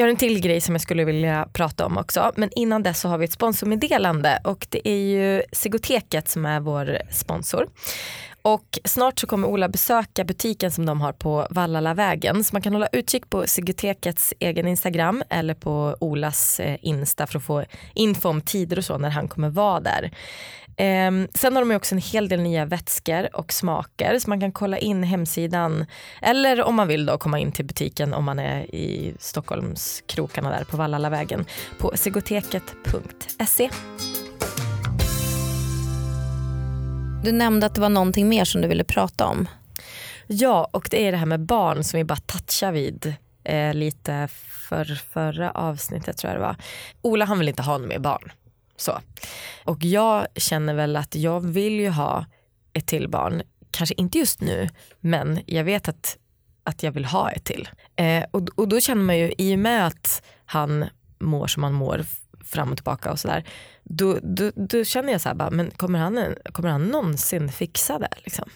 Jag 0.00 0.06
har 0.06 0.10
en 0.10 0.16
till 0.16 0.40
grej 0.40 0.60
som 0.60 0.74
jag 0.74 0.82
skulle 0.82 1.04
vilja 1.04 1.48
prata 1.52 1.86
om 1.86 1.98
också. 1.98 2.32
Men 2.36 2.50
innan 2.56 2.82
dess 2.82 3.00
så 3.00 3.08
har 3.08 3.18
vi 3.18 3.24
ett 3.24 3.32
sponsormeddelande 3.32 4.40
och 4.44 4.66
det 4.70 4.88
är 4.88 4.96
ju 4.96 5.42
Sigoteket 5.52 6.28
som 6.28 6.46
är 6.46 6.60
vår 6.60 6.98
sponsor. 7.10 7.68
Och 8.42 8.78
snart 8.84 9.18
så 9.18 9.26
kommer 9.26 9.48
Ola 9.48 9.68
besöka 9.68 10.24
butiken 10.24 10.70
som 10.70 10.86
de 10.86 11.00
har 11.00 11.12
på 11.12 11.46
Vallalavägen. 11.50 12.44
Så 12.44 12.54
man 12.54 12.62
kan 12.62 12.72
hålla 12.72 12.88
utkik 12.92 13.30
på 13.30 13.46
Sigotekets 13.46 14.34
egen 14.38 14.68
Instagram 14.68 15.22
eller 15.30 15.54
på 15.54 15.96
Olas 16.00 16.60
eh, 16.60 16.76
Insta 16.82 17.26
för 17.26 17.38
att 17.38 17.44
få 17.44 17.64
info 17.94 18.28
om 18.28 18.40
tider 18.40 18.78
och 18.78 18.84
så 18.84 18.98
när 18.98 19.10
han 19.10 19.28
kommer 19.28 19.50
vara 19.50 19.80
där. 19.80 20.10
Ehm, 20.82 21.28
sen 21.34 21.56
har 21.56 21.64
de 21.64 21.76
också 21.76 21.94
en 21.94 22.00
hel 22.00 22.28
del 22.28 22.40
nya 22.40 22.64
vätskor 22.64 23.36
och 23.36 23.52
smaker 23.52 24.18
så 24.18 24.30
man 24.30 24.40
kan 24.40 24.52
kolla 24.52 24.78
in 24.78 25.02
hemsidan 25.02 25.86
eller 26.22 26.62
om 26.62 26.74
man 26.74 26.88
vill 26.88 27.06
då 27.06 27.18
komma 27.18 27.38
in 27.38 27.52
till 27.52 27.64
butiken 27.64 28.14
om 28.14 28.24
man 28.24 28.38
är 28.38 28.74
i 28.74 29.14
Stockholms 29.18 30.02
krokarna 30.06 30.50
där 30.50 30.64
på 30.64 30.76
Vallalavägen 30.76 31.44
på 31.78 31.92
sigoteket.se. 31.94 33.70
Du 37.24 37.32
nämnde 37.32 37.66
att 37.66 37.74
det 37.74 37.80
var 37.80 37.88
någonting 37.88 38.28
mer 38.28 38.44
som 38.44 38.60
du 38.60 38.68
ville 38.68 38.84
prata 38.84 39.26
om. 39.26 39.48
Ja, 40.26 40.68
och 40.72 40.88
det 40.90 41.06
är 41.06 41.12
det 41.12 41.18
här 41.18 41.26
med 41.26 41.40
barn 41.40 41.84
som 41.84 41.98
vi 41.98 42.04
bara 42.04 42.18
touchar 42.26 42.72
vid 42.72 43.14
eh, 43.44 43.74
lite 43.74 44.28
för 44.68 44.84
förra 44.84 45.50
avsnittet 45.50 46.16
tror 46.18 46.32
jag 46.32 46.40
det 46.40 46.46
var. 46.46 46.56
Ola 47.02 47.24
han 47.24 47.38
vill 47.38 47.48
inte 47.48 47.62
ha 47.62 47.78
något 47.78 47.88
mer 47.88 47.98
barn. 47.98 48.32
Så. 48.80 49.00
Och 49.64 49.84
jag 49.84 50.26
känner 50.36 50.74
väl 50.74 50.96
att 50.96 51.14
jag 51.14 51.40
vill 51.46 51.80
ju 51.80 51.88
ha 51.90 52.26
ett 52.72 52.86
till 52.86 53.08
barn. 53.08 53.42
Kanske 53.70 53.94
inte 53.94 54.18
just 54.18 54.40
nu, 54.40 54.68
men 55.00 55.40
jag 55.46 55.64
vet 55.64 55.88
att, 55.88 56.16
att 56.64 56.82
jag 56.82 56.92
vill 56.92 57.04
ha 57.04 57.30
ett 57.30 57.44
till. 57.44 57.68
Eh, 57.96 58.24
och, 58.30 58.48
och 58.56 58.68
då 58.68 58.80
känner 58.80 59.02
man 59.02 59.18
ju, 59.18 59.32
i 59.38 59.54
och 59.54 59.58
med 59.58 59.86
att 59.86 60.22
han 60.44 60.84
mår 61.18 61.46
som 61.46 61.62
han 61.62 61.72
mår 61.72 62.04
fram 62.44 62.70
och 62.70 62.76
tillbaka 62.76 63.12
och 63.12 63.20
sådär, 63.20 63.44
då, 63.84 64.18
då, 64.22 64.50
då 64.56 64.84
känner 64.84 65.12
jag 65.12 65.20
så 65.20 65.28
här, 65.28 65.36
bara, 65.36 65.50
men 65.50 65.70
kommer 65.70 65.98
han, 65.98 66.34
kommer 66.52 66.68
han 66.68 66.84
någonsin 66.88 67.48
fixa 67.52 67.98
det? 67.98 68.08
Liksom? 68.24 68.48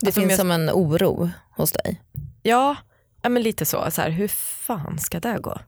Det 0.00 0.06
Alltså, 0.06 0.20
finns 0.20 0.30
jag- 0.30 0.38
som 0.38 0.50
en 0.50 0.70
oro 0.70 1.30
hos 1.50 1.72
dig. 1.72 2.00
Ja, 2.42 2.76
ja 3.22 3.28
men 3.28 3.42
lite 3.42 3.64
så. 3.64 3.90
så 3.90 4.02
här, 4.02 4.10
hur 4.10 4.28
fan 4.28 4.98
ska 4.98 5.20
det 5.20 5.38
gå? 5.40 5.58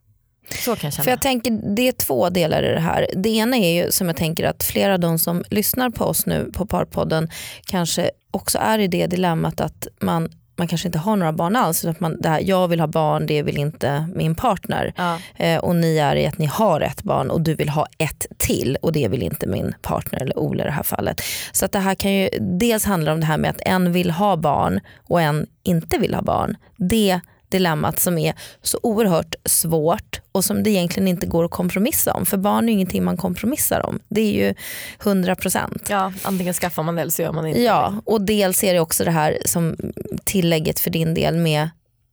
Så 0.50 0.76
kan 0.76 0.86
jag 0.86 0.92
känna. 0.92 1.04
För 1.04 1.10
jag 1.10 1.22
tänker, 1.22 1.74
det 1.76 1.88
är 1.88 1.92
två 1.92 2.30
delar 2.30 2.62
i 2.62 2.72
det 2.74 2.80
här. 2.80 3.06
Det 3.16 3.28
ena 3.28 3.56
är 3.56 3.84
ju 3.84 3.90
som 3.90 4.06
jag 4.06 4.16
tänker 4.16 4.44
att 4.44 4.62
flera 4.62 4.92
av 4.92 5.00
de 5.00 5.18
som 5.18 5.44
lyssnar 5.50 5.90
på 5.90 6.04
oss 6.04 6.26
nu 6.26 6.50
på 6.52 6.66
Parpodden 6.66 7.28
kanske 7.64 8.10
också 8.30 8.58
är 8.58 8.78
i 8.78 8.88
det 8.88 9.06
dilemmat 9.06 9.60
att 9.60 9.88
man, 10.00 10.28
man 10.56 10.68
kanske 10.68 10.88
inte 10.88 10.98
har 10.98 11.16
några 11.16 11.32
barn 11.32 11.56
alls. 11.56 11.84
utan 11.84 11.90
Att 11.90 12.00
man, 12.00 12.20
det 12.20 12.28
här, 12.28 12.40
jag 12.44 12.68
vill 12.68 12.80
ha 12.80 12.86
barn, 12.86 13.26
det 13.26 13.42
vill 13.42 13.58
inte 13.58 14.08
min 14.14 14.34
partner. 14.34 14.92
ja. 14.96 15.18
Eh, 15.36 15.58
och 15.58 15.76
ni 15.76 15.98
är 15.98 16.16
i 16.16 16.26
att 16.26 16.38
ni 16.38 16.46
har 16.46 16.80
ett 16.80 17.02
barn 17.02 17.30
och 17.30 17.40
du 17.40 17.54
vill 17.54 17.68
ha 17.68 17.86
ett 17.98 18.26
till 18.38 18.76
och 18.82 18.92
det 18.92 19.08
vill 19.08 19.22
inte 19.22 19.46
min 19.46 19.74
partner 19.82 20.20
eller 20.20 20.38
Ola 20.38 20.62
i 20.62 20.66
det 20.66 20.72
här 20.72 20.82
fallet. 20.82 21.22
Så 21.52 21.64
att 21.64 21.72
det 21.72 21.78
här 21.78 21.94
kan 21.94 22.12
ju 22.12 22.28
dels 22.40 22.84
handla 22.84 23.12
om 23.12 23.20
det 23.20 23.26
här 23.26 23.38
med 23.38 23.50
att 23.50 23.60
en 23.60 23.92
vill 23.92 24.10
ha 24.10 24.36
barn 24.36 24.80
och 25.08 25.20
en 25.20 25.46
inte 25.62 25.98
vill 25.98 26.14
ha 26.14 26.22
barn. 26.22 26.56
Det 26.76 27.20
dilemmat 27.48 28.00
som 28.00 28.18
är 28.18 28.34
så 28.62 28.78
oerhört 28.82 29.34
svårt 29.44 30.20
och 30.32 30.44
som 30.44 30.62
det 30.62 30.70
egentligen 30.70 31.08
inte 31.08 31.26
går 31.26 31.44
att 31.44 31.50
kompromissa 31.50 32.12
om. 32.12 32.26
För 32.26 32.36
barn 32.36 32.64
är 32.64 32.68
ju 32.68 32.72
ingenting 32.72 33.04
man 33.04 33.16
kompromissar 33.16 33.86
om. 33.86 34.00
Det 34.08 34.20
är 34.20 34.32
ju 34.32 34.54
100 35.02 35.36
procent. 35.36 35.86
ja, 35.88 36.12
antingen 36.22 36.54
skaffar 36.54 36.82
man 36.82 36.94
det 36.94 37.00
eller 37.00 37.12
så 37.12 37.22
gör 37.22 37.32
man 37.32 37.46
inte 37.46 37.60
Ja, 37.60 37.94
och 38.04 38.20
dels 38.20 38.64
är 38.64 38.74
det 38.74 38.80
också 38.80 39.04
det 39.04 39.10
här 39.10 39.38
som 39.44 39.76
tillägget 40.24 40.80
för 40.80 40.90
din 40.90 41.14
del 41.14 41.36
med 41.36 41.70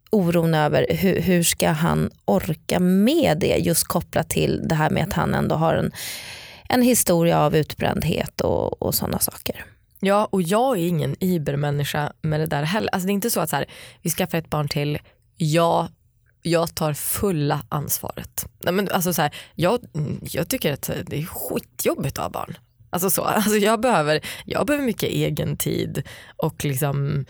oron 0.09 0.53
över 0.53 0.85
hur, 0.89 1.21
hur 1.21 1.43
ska 1.43 1.69
han 1.69 2.09
orka 2.25 2.79
med 2.79 3.37
det 3.39 3.57
just 3.57 3.87
kopplat 3.87 4.29
till 4.29 4.61
det 4.67 4.75
här 4.75 4.89
med 4.89 5.03
att 5.03 5.13
han 5.13 5.33
ändå 5.33 5.55
har 5.55 5.75
en, 5.75 5.91
en 6.69 6.81
historia 6.81 7.39
av 7.39 7.55
utbrändhet 7.55 8.41
och, 8.41 8.81
och 8.81 8.95
sådana 8.95 9.19
saker. 9.19 9.65
Ja, 9.99 10.27
och 10.31 10.41
jag 10.41 10.77
är 10.77 10.87
ingen 10.87 11.15
ibermänniska 11.19 12.13
med 12.21 12.39
det 12.39 12.45
där 12.45 12.63
heller. 12.63 12.89
Alltså 12.93 13.07
det 13.07 13.11
är 13.11 13.13
inte 13.13 13.29
så 13.29 13.39
att 13.39 13.49
så 13.49 13.55
här, 13.55 13.65
vi 14.01 14.09
skaffar 14.09 14.37
ett 14.37 14.49
barn 14.49 14.67
till, 14.67 14.99
jag, 15.41 15.87
jag 16.41 16.75
tar 16.75 16.93
fulla 16.93 17.61
ansvaret. 17.69 18.45
Nej, 18.63 18.73
men 18.73 18.89
alltså 18.89 19.13
så 19.13 19.21
här, 19.21 19.35
jag, 19.55 19.79
jag 20.21 20.49
tycker 20.49 20.73
att 20.73 20.89
det 21.05 21.17
är 21.17 21.25
skitjobbigt 21.25 22.17
att 22.17 22.23
ha 22.23 22.29
barn. 22.29 22.57
Alltså 22.89 23.09
så, 23.09 23.21
alltså 23.21 23.57
jag, 23.57 23.81
behöver, 23.81 24.21
jag 24.45 24.67
behöver 24.67 24.85
mycket 24.85 25.09
egen 25.09 25.57
tid 25.57 26.03
och 26.37 26.65
liksom 26.65 27.25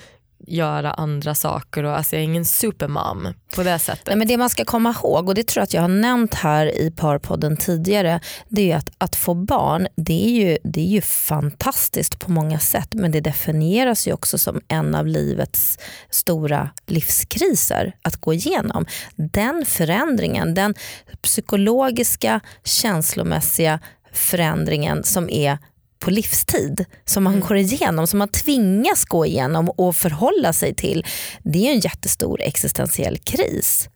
göra 0.47 0.91
andra 0.91 1.35
saker. 1.35 1.83
Och, 1.83 1.97
alltså 1.97 2.15
jag 2.15 2.21
är 2.21 2.25
ingen 2.25 2.45
supermom 2.45 3.27
på 3.55 3.63
det 3.63 3.79
sättet. 3.79 4.07
Nej, 4.07 4.15
men 4.15 4.27
det 4.27 4.37
man 4.37 4.49
ska 4.49 4.65
komma 4.65 4.95
ihåg, 4.99 5.29
och 5.29 5.35
det 5.35 5.47
tror 5.47 5.61
jag 5.61 5.63
att 5.63 5.73
jag 5.73 5.81
har 5.81 5.87
nämnt 5.87 6.33
här 6.33 6.79
i 6.79 6.91
Parpodden 6.91 7.57
tidigare, 7.57 8.19
det 8.49 8.71
är 8.71 8.77
att, 8.77 8.89
att 8.97 9.15
få 9.15 9.33
barn, 9.33 9.87
det 9.95 10.25
är, 10.25 10.29
ju, 10.29 10.57
det 10.63 10.81
är 10.81 10.85
ju 10.85 11.01
fantastiskt 11.01 12.19
på 12.19 12.31
många 12.31 12.59
sätt, 12.59 12.93
men 12.93 13.11
det 13.11 13.21
definieras 13.21 14.07
ju 14.07 14.13
också 14.13 14.37
som 14.37 14.61
en 14.67 14.95
av 14.95 15.07
livets 15.07 15.79
stora 16.09 16.69
livskriser 16.87 17.95
att 18.01 18.15
gå 18.15 18.33
igenom. 18.33 18.85
Den 19.15 19.65
förändringen, 19.65 20.53
den 20.53 20.75
psykologiska, 21.21 22.41
känslomässiga 22.63 23.79
förändringen 24.13 25.03
som 25.03 25.29
är 25.29 25.57
på 26.01 26.11
livstid 26.11 26.85
som 27.05 27.23
man 27.23 27.39
går 27.39 27.57
igenom, 27.57 28.07
som 28.07 28.19
man 28.19 28.27
tvingas 28.27 29.05
gå 29.05 29.25
igenom 29.25 29.69
och 29.69 29.95
förhålla 29.95 30.53
sig 30.53 30.75
till. 30.75 31.05
Det 31.43 31.67
är 31.67 31.71
en 31.71 31.79
jättestor 31.79 32.41
existentiell 32.41 33.17
kris. 33.17 33.89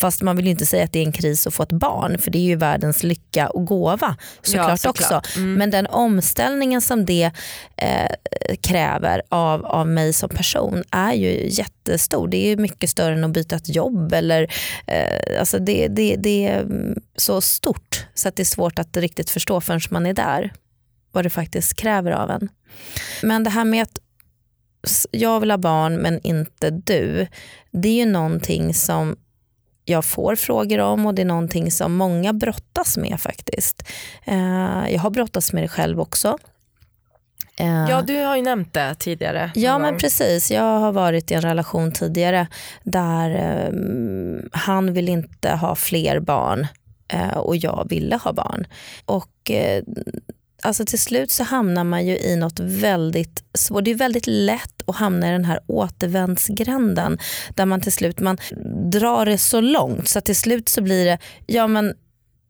Fast 0.00 0.22
man 0.22 0.36
vill 0.36 0.44
ju 0.44 0.50
inte 0.50 0.66
säga 0.66 0.84
att 0.84 0.92
det 0.92 0.98
är 0.98 1.04
en 1.04 1.12
kris 1.12 1.46
att 1.46 1.54
få 1.54 1.62
ett 1.62 1.72
barn 1.72 2.18
för 2.18 2.30
det 2.30 2.38
är 2.38 2.42
ju 2.42 2.56
världens 2.56 3.02
lycka 3.02 3.48
och 3.48 3.66
gåva 3.66 4.16
såklart, 4.42 4.80
såklart. 4.80 5.12
också. 5.26 5.40
Men 5.40 5.70
den 5.70 5.86
omställningen 5.86 6.80
som 6.80 7.04
det 7.04 7.30
eh, 7.76 8.56
kräver 8.62 9.22
av, 9.28 9.66
av 9.66 9.88
mig 9.88 10.12
som 10.12 10.28
person 10.28 10.84
är 10.90 11.12
ju 11.12 11.48
jättestor. 11.48 12.28
Det 12.28 12.36
är 12.36 12.56
mycket 12.56 12.90
större 12.90 13.14
än 13.14 13.24
att 13.24 13.30
byta 13.30 13.56
ett 13.56 13.74
jobb. 13.74 14.12
Eller, 14.12 14.52
eh, 14.86 15.40
alltså 15.40 15.58
det, 15.58 15.88
det, 15.88 16.16
det 16.16 16.46
är 16.46 16.60
mm, 16.60 17.00
så 17.16 17.40
stort 17.40 18.06
så 18.14 18.28
att 18.28 18.36
det 18.36 18.42
är 18.42 18.44
svårt 18.44 18.78
att 18.78 18.96
riktigt 18.96 19.30
förstå 19.30 19.60
förrän 19.60 19.80
man 19.90 20.06
är 20.06 20.14
där 20.14 20.52
vad 21.12 21.24
det 21.24 21.30
faktiskt 21.30 21.76
kräver 21.76 22.10
av 22.10 22.30
en. 22.30 22.48
Men 23.22 23.44
det 23.44 23.50
här 23.50 23.64
med 23.64 23.82
att 23.82 23.98
jag 25.10 25.40
vill 25.40 25.50
ha 25.50 25.58
barn 25.58 25.96
men 25.96 26.20
inte 26.22 26.70
du. 26.70 27.26
Det 27.70 27.88
är 27.88 28.06
ju 28.06 28.06
någonting 28.06 28.74
som 28.74 29.16
jag 29.84 30.04
får 30.04 30.36
frågor 30.36 30.78
om 30.78 31.06
och 31.06 31.14
det 31.14 31.22
är 31.22 31.26
någonting 31.26 31.70
som 31.70 31.96
många 31.96 32.32
brottas 32.32 32.96
med 32.96 33.20
faktiskt. 33.20 33.82
Eh, 34.24 34.90
jag 34.90 35.00
har 35.00 35.10
brottats 35.10 35.52
med 35.52 35.64
det 35.64 35.68
själv 35.68 36.00
också. 36.00 36.38
Eh, 37.56 37.90
Ja 37.90 38.02
du 38.02 38.16
har 38.16 38.36
ju 38.36 38.42
nämnt 38.42 38.72
det 38.74 38.94
tidigare. 38.94 39.50
Ja 39.54 39.78
men 39.78 39.98
precis, 39.98 40.50
jag 40.50 40.80
har 40.80 40.92
varit 40.92 41.30
i 41.30 41.34
en 41.34 41.42
relation 41.42 41.92
tidigare 41.92 42.46
där 42.82 43.30
eh, 43.30 43.72
han 44.52 44.92
vill 44.92 45.08
inte 45.08 45.50
ha 45.50 45.74
fler 45.74 46.20
barn 46.20 46.66
och 47.36 47.56
jag 47.56 47.86
ville 47.88 48.16
ha 48.16 48.32
barn. 48.32 48.66
Och 49.04 49.50
alltså 50.62 50.84
till 50.84 50.98
slut 50.98 51.30
så 51.30 51.44
hamnar 51.44 51.84
man 51.84 52.06
ju 52.06 52.18
i 52.18 52.36
något 52.36 52.60
väldigt 52.60 53.44
svårt, 53.54 53.84
det 53.84 53.90
är 53.90 53.94
väldigt 53.94 54.26
lätt 54.26 54.82
att 54.86 54.96
hamna 54.96 55.28
i 55.28 55.32
den 55.32 55.44
här 55.44 55.60
återvändsgränden 55.66 57.18
där 57.54 57.66
man 57.66 57.80
till 57.80 57.92
slut 57.92 58.20
man 58.20 58.38
drar 58.92 59.26
det 59.26 59.38
så 59.38 59.60
långt 59.60 60.08
så 60.08 60.20
till 60.20 60.36
slut 60.36 60.68
så 60.68 60.82
blir 60.82 61.04
det, 61.04 61.18
ja 61.46 61.66
men 61.66 61.94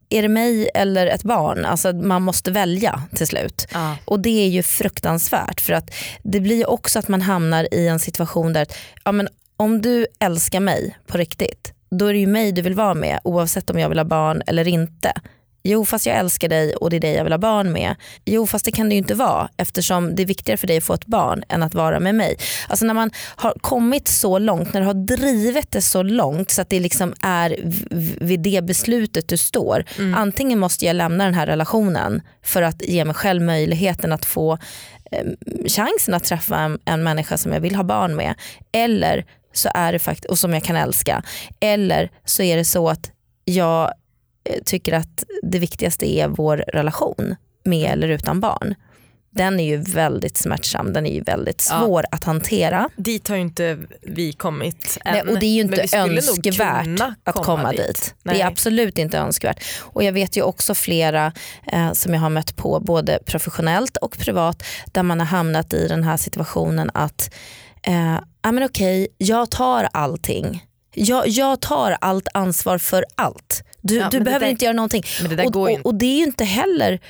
är 0.09 0.23
det 0.23 0.29
mig 0.29 0.71
eller 0.75 1.07
ett 1.07 1.23
barn? 1.23 1.65
Alltså 1.65 1.93
man 1.93 2.23
måste 2.23 2.51
välja 2.51 3.03
till 3.17 3.27
slut. 3.27 3.67
Ja. 3.73 3.97
Och 4.05 4.21
det 4.21 4.45
är 4.45 4.49
ju 4.49 4.63
fruktansvärt 4.63 5.61
för 5.61 5.73
att 5.73 5.95
det 6.23 6.41
blir 6.41 6.57
ju 6.57 6.65
också 6.65 6.99
att 6.99 7.09
man 7.09 7.23
hamnar 7.23 7.75
i 7.75 7.89
en 7.89 8.01
situation 8.01 8.53
där 8.53 8.67
ja, 9.05 9.13
men 9.13 9.29
om 9.57 9.83
du 9.83 10.07
älskar 10.19 10.61
mig 10.61 10.99
på 11.07 11.19
riktigt 11.19 11.75
då 11.91 12.07
är 12.07 12.13
det 12.13 12.19
ju 12.19 12.27
mig 12.27 12.53
du 12.53 12.63
vill 12.63 12.75
vara 12.75 12.95
med 12.95 13.21
oavsett 13.25 13.71
om 13.71 13.79
jag 13.79 13.89
vill 13.89 13.99
ha 13.99 14.05
barn 14.05 14.43
eller 14.47 14.69
inte. 14.69 15.13
Jo 15.63 15.85
fast 15.85 16.07
jag 16.07 16.17
älskar 16.17 16.49
dig 16.49 16.75
och 16.75 16.91
det 16.91 16.97
är 16.97 17.01
dig 17.01 17.15
jag 17.15 17.25
vill 17.25 17.33
ha 17.33 17.39
barn 17.39 17.73
med. 17.73 17.95
Jo 18.25 18.47
fast 18.47 18.65
det 18.65 18.73
kan 18.73 18.89
det 18.89 18.95
ju 18.95 18.99
inte 18.99 19.15
vara 19.15 19.49
eftersom 19.57 20.15
det 20.17 20.23
är 20.23 20.27
viktigare 20.27 20.57
för 20.57 20.67
dig 20.67 20.77
att 20.77 20.85
få 20.85 20.95
ett 20.95 21.07
barn 21.07 21.43
än 21.49 21.63
att 21.63 21.75
vara 21.75 22.01
med 22.01 22.15
mig. 22.15 22.37
Alltså 22.69 22.85
när 22.85 22.95
man 22.95 23.11
har 23.37 23.55
kommit 23.61 24.09
så 24.09 24.39
långt, 24.39 24.73
när 24.73 24.81
du 24.81 24.87
har 24.87 24.95
drivit 24.95 25.71
det 25.73 25.83
så 25.83 26.03
långt 26.03 26.51
så 26.51 26.63
att 26.63 26.71
det 26.71 26.81
liksom 26.81 27.15
är 27.23 27.57
vid 28.25 28.41
det 28.41 28.65
beslutet 28.65 29.29
du 29.29 29.37
står. 29.37 29.85
Antingen 30.17 30.59
måste 30.59 30.85
jag 30.87 30.97
lämna 30.97 31.25
den 31.25 31.35
här 31.35 31.47
relationen 31.47 32.23
för 32.43 32.63
att 32.63 32.83
ge 32.83 33.05
mig 33.05 33.15
själv 33.15 33.43
möjligheten 33.43 34.13
att 34.13 34.25
få 34.25 34.59
eh, 35.13 35.25
chansen 35.67 36.15
att 36.15 36.25
träffa 36.25 36.59
en, 36.59 36.79
en 36.85 37.03
människa 37.03 37.37
som 37.37 37.53
jag 37.53 37.61
vill 37.61 37.75
ha 37.75 37.85
barn 37.85 38.17
med. 38.17 38.35
Eller 38.73 39.25
så 39.53 39.69
är 39.75 39.93
det 39.93 39.99
fakt- 39.99 40.25
och 40.25 40.39
som 40.39 40.55
jag 40.55 40.65
kan 40.65 40.77
älska. 40.77 41.23
Eller 41.61 42.11
så 42.25 42.43
är 42.43 42.57
det 42.57 42.65
så 42.65 42.89
att 42.89 43.11
jag 43.45 43.93
tycker 44.65 44.93
att 44.93 45.25
det 45.43 45.59
viktigaste 45.59 46.07
är 46.07 46.29
vår 46.29 46.57
relation 46.57 47.37
med 47.65 47.93
eller 47.93 48.09
utan 48.09 48.41
barn. 48.41 48.75
Den 49.33 49.61
är 49.61 49.65
ju 49.65 49.77
väldigt 49.77 50.37
smärtsam, 50.37 50.93
den 50.93 51.07
är 51.07 51.15
ju 51.15 51.21
väldigt 51.23 51.67
Ja. 51.71 51.79
svår 51.81 52.05
att 52.11 52.25
hantera. 52.25 52.89
Dit 52.97 53.29
har 53.29 53.37
ju 53.37 53.43
inte 53.43 53.79
vi 54.03 54.33
kommit 54.33 54.99
Nej, 55.05 55.21
än. 55.21 55.29
och 55.29 55.39
det 55.39 55.47
är 55.47 55.55
ju 55.55 55.61
inte 55.61 55.87
önskvärt 55.97 57.01
att 57.25 57.35
komma, 57.45 57.73
dit. 57.73 58.15
Det 58.23 58.31
Nej. 58.33 58.41
är 58.41 58.47
absolut 58.47 58.99
inte 58.99 59.19
önskvärt. 59.19 59.65
Och 59.81 60.05
jag 60.05 60.13
vet 60.13 60.37
ju 60.37 60.43
också 60.43 60.75
flera 60.75 61.33
eh, 61.73 61.93
som 61.93 62.15
jag 62.15 62.21
har 62.21 62.31
mött 62.31 62.57
på 62.57 62.81
både 62.81 63.19
professionellt 63.27 63.97
och 63.97 64.19
privat 64.19 64.63
där 64.93 65.03
man 65.03 65.19
har 65.21 65.27
hamnat 65.27 65.73
i 65.75 65.89
den 65.89 66.05
här 66.05 66.17
situationen 66.17 66.91
att 66.95 67.35
eh, 67.83 68.19
ja, 68.43 68.53
men 68.53 68.63
okej, 68.63 69.09
jag 69.19 69.51
tar 69.51 69.89
allting. 69.93 70.65
Jag, 70.95 71.29
jag 71.29 71.61
tar 71.61 71.97
allt 72.01 72.29
ansvar 72.35 72.79
för 72.79 73.05
allt. 73.15 73.63
Du, 73.81 73.97
Ja, 73.97 74.09
du 74.11 74.21
behöver 74.21 74.47
där- 74.47 74.51
inte 74.51 74.65
göra 74.65 74.75
någonting. 74.77 75.03
Det 75.31 75.45
och, 75.45 75.57
och, 75.57 75.71
och 75.87 75.95
det 75.95 76.07
är 76.07 76.17
ju 76.17 76.25
inte 76.25 76.45
heller 76.45 77.01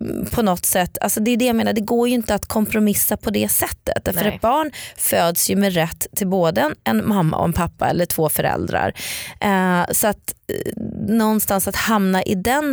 mm, 0.00 0.26
på 0.26 0.42
något 0.42 0.64
sätt, 0.64 0.98
alltså 1.00 1.20
det 1.20 1.30
är 1.30 1.36
det 1.36 1.44
jag 1.44 1.56
menar, 1.56 1.72
det 1.72 1.80
går 1.80 2.08
ju 2.08 2.14
inte 2.14 2.34
att 2.34 2.46
kompromissa 2.46 3.16
på 3.16 3.30
det 3.30 3.48
sättet. 3.48 4.04
Därför 4.04 4.24
Nej. 4.24 4.34
ett 4.34 4.40
barn 4.40 4.70
föds 4.96 5.50
ju 5.50 5.56
med 5.56 5.74
rätt 5.74 6.06
till 6.16 6.26
både 6.26 6.60
en, 6.60 6.74
en 6.84 7.08
mamma 7.08 7.36
och 7.36 7.44
en 7.44 7.52
pappa 7.52 7.88
eller 7.88 8.06
två 8.06 8.28
föräldrar. 8.28 8.94
Eh, 9.40 9.82
så 9.92 10.06
att 10.06 10.34
eh, 10.48 10.72
någonstans 11.08 11.68
att 11.68 11.76
hamna 11.76 12.22
i 12.22 12.34
den 12.34 12.70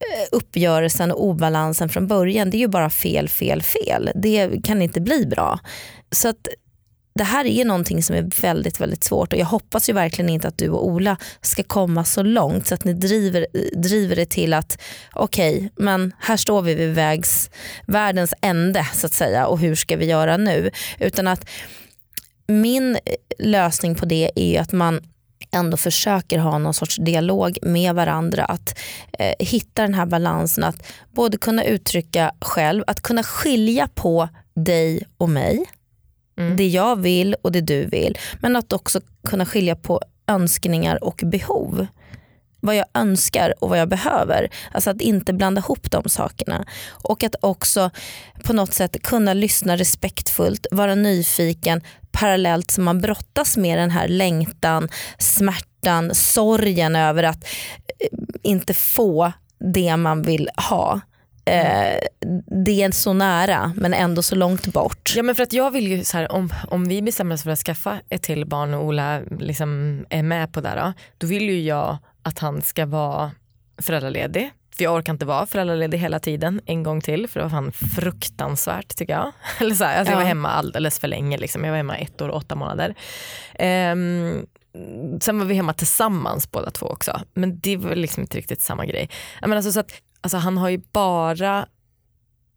eh, 0.00 0.26
uppgörelsen 0.32 1.12
och 1.12 1.24
obalansen 1.24 1.88
från 1.88 2.06
början 2.06 2.50
det 2.50 2.56
är 2.56 2.60
ju 2.60 2.68
bara 2.68 2.90
fel, 2.90 3.28
fel, 3.28 3.62
fel. 3.62 4.10
Det 4.14 4.50
kan 4.64 4.82
inte 4.82 5.00
bli 5.00 5.26
bra. 5.26 5.58
Så 6.12 6.28
att 6.28 6.48
det 7.18 7.24
här 7.24 7.46
är 7.46 7.64
någonting 7.64 8.02
som 8.02 8.16
är 8.16 8.40
väldigt 8.40 8.80
väldigt 8.80 9.04
svårt 9.04 9.32
och 9.32 9.38
jag 9.38 9.46
hoppas 9.46 9.88
ju 9.88 9.92
verkligen 9.92 10.28
inte 10.28 10.48
att 10.48 10.58
du 10.58 10.68
och 10.68 10.86
Ola 10.86 11.16
ska 11.40 11.62
komma 11.62 12.04
så 12.04 12.22
långt 12.22 12.66
så 12.66 12.74
att 12.74 12.84
ni 12.84 12.92
driver, 12.92 13.46
driver 13.76 14.16
det 14.16 14.26
till 14.26 14.54
att 14.54 14.78
okej 15.12 15.72
men 15.76 16.12
här 16.18 16.36
står 16.36 16.62
vi 16.62 16.74
vid 16.74 16.94
vägs, 16.94 17.50
världens 17.86 18.34
ände 18.40 18.86
så 18.94 19.06
att 19.06 19.12
säga 19.12 19.46
och 19.46 19.58
hur 19.58 19.74
ska 19.74 19.96
vi 19.96 20.06
göra 20.06 20.36
nu? 20.36 20.70
Utan 20.98 21.28
att 21.28 21.48
min 22.46 22.98
lösning 23.38 23.94
på 23.94 24.06
det 24.06 24.30
är 24.34 24.50
ju 24.50 24.56
att 24.56 24.72
man 24.72 25.00
ändå 25.50 25.76
försöker 25.76 26.38
ha 26.38 26.58
någon 26.58 26.74
sorts 26.74 26.96
dialog 26.96 27.58
med 27.62 27.94
varandra. 27.94 28.44
Att 28.44 28.78
eh, 29.18 29.34
hitta 29.38 29.82
den 29.82 29.94
här 29.94 30.06
balansen 30.06 30.64
att 30.64 30.86
både 31.12 31.38
kunna 31.38 31.64
uttrycka 31.64 32.32
själv, 32.40 32.84
att 32.86 33.00
kunna 33.00 33.22
skilja 33.22 33.88
på 33.94 34.28
dig 34.54 35.02
och 35.18 35.28
mig. 35.28 35.66
Mm. 36.38 36.56
Det 36.56 36.66
jag 36.66 36.96
vill 36.96 37.34
och 37.42 37.52
det 37.52 37.60
du 37.60 37.84
vill. 37.84 38.18
Men 38.40 38.56
att 38.56 38.72
också 38.72 39.00
kunna 39.28 39.46
skilja 39.46 39.76
på 39.76 40.00
önskningar 40.26 41.04
och 41.04 41.22
behov. 41.24 41.86
Vad 42.60 42.76
jag 42.76 42.86
önskar 42.94 43.54
och 43.60 43.68
vad 43.68 43.78
jag 43.78 43.88
behöver. 43.88 44.48
Alltså 44.72 44.90
att 44.90 45.00
inte 45.00 45.32
blanda 45.32 45.60
ihop 45.60 45.90
de 45.90 46.08
sakerna. 46.08 46.64
Och 46.88 47.22
att 47.22 47.34
också 47.40 47.90
på 48.44 48.52
något 48.52 48.74
sätt 48.74 49.02
kunna 49.02 49.34
lyssna 49.34 49.76
respektfullt, 49.76 50.66
vara 50.70 50.94
nyfiken 50.94 51.82
parallellt 52.10 52.70
som 52.70 52.84
man 52.84 53.00
brottas 53.00 53.56
med 53.56 53.78
den 53.78 53.90
här 53.90 54.08
längtan, 54.08 54.88
smärtan, 55.18 56.14
sorgen 56.14 56.96
över 56.96 57.22
att 57.22 57.44
eh, 57.44 58.18
inte 58.42 58.74
få 58.74 59.32
det 59.74 59.96
man 59.96 60.22
vill 60.22 60.50
ha. 60.68 61.00
Eh, 61.48 61.98
det 62.64 62.82
är 62.82 62.90
så 62.90 63.12
nära 63.12 63.72
men 63.76 63.94
ändå 63.94 64.22
så 64.22 64.34
långt 64.34 64.66
bort. 64.66 65.12
Ja 65.16 65.22
men 65.22 65.34
för 65.34 65.42
att 65.42 65.52
jag 65.52 65.70
vill 65.70 65.88
ju 65.88 66.04
så 66.04 66.16
här, 66.16 66.32
om, 66.32 66.52
om 66.68 66.88
vi 66.88 67.02
bestämmer 67.02 67.34
oss 67.34 67.42
för 67.42 67.50
att 67.50 67.58
skaffa 67.58 68.00
ett 68.08 68.22
till 68.22 68.46
barn 68.46 68.74
och 68.74 68.84
Ola 68.84 69.20
liksom 69.40 70.04
är 70.10 70.22
med 70.22 70.52
på 70.52 70.60
det 70.60 70.72
då, 70.76 70.92
då 71.18 71.26
vill 71.26 71.42
ju 71.50 71.60
jag 71.62 71.96
att 72.22 72.38
han 72.38 72.62
ska 72.62 72.86
vara 72.86 73.30
föräldraledig. 73.82 74.50
För 74.76 74.84
jag 74.84 74.94
orkar 74.94 75.12
inte 75.12 75.26
vara 75.26 75.46
föräldraledig 75.46 75.98
hela 75.98 76.20
tiden 76.20 76.60
en 76.66 76.82
gång 76.82 77.00
till 77.00 77.28
för 77.28 77.40
det 77.40 77.44
var 77.44 77.50
fan 77.50 77.72
fruktansvärt 77.72 78.96
tycker 78.96 79.12
jag. 79.12 79.32
Eller 79.60 79.74
så 79.74 79.84
här, 79.84 79.98
alltså 79.98 80.12
Jag 80.12 80.16
var 80.16 80.24
Ja. 80.24 80.28
hemma 80.28 80.48
alldeles 80.48 80.98
för 80.98 81.08
länge, 81.08 81.38
liksom. 81.38 81.64
jag 81.64 81.70
var 81.70 81.76
hemma 81.76 81.96
ett 81.96 82.20
år 82.20 82.28
och 82.28 82.36
åtta 82.36 82.54
månader. 82.54 82.94
Ehm, 83.54 84.46
sen 85.20 85.38
var 85.38 85.46
vi 85.46 85.54
hemma 85.54 85.72
tillsammans 85.72 86.50
båda 86.50 86.70
två 86.70 86.86
också 86.86 87.20
men 87.34 87.60
det 87.60 87.76
var 87.76 87.94
liksom 87.94 88.20
inte 88.22 88.36
riktigt 88.38 88.60
samma 88.60 88.86
grej. 88.86 89.10
Jag 89.40 89.48
menar, 89.48 89.56
alltså, 89.56 89.72
så 89.72 89.80
att, 89.80 89.92
alltså, 90.20 90.36
han 90.36 90.56
har 90.58 90.68
ju 90.68 90.80
bara 90.92 91.66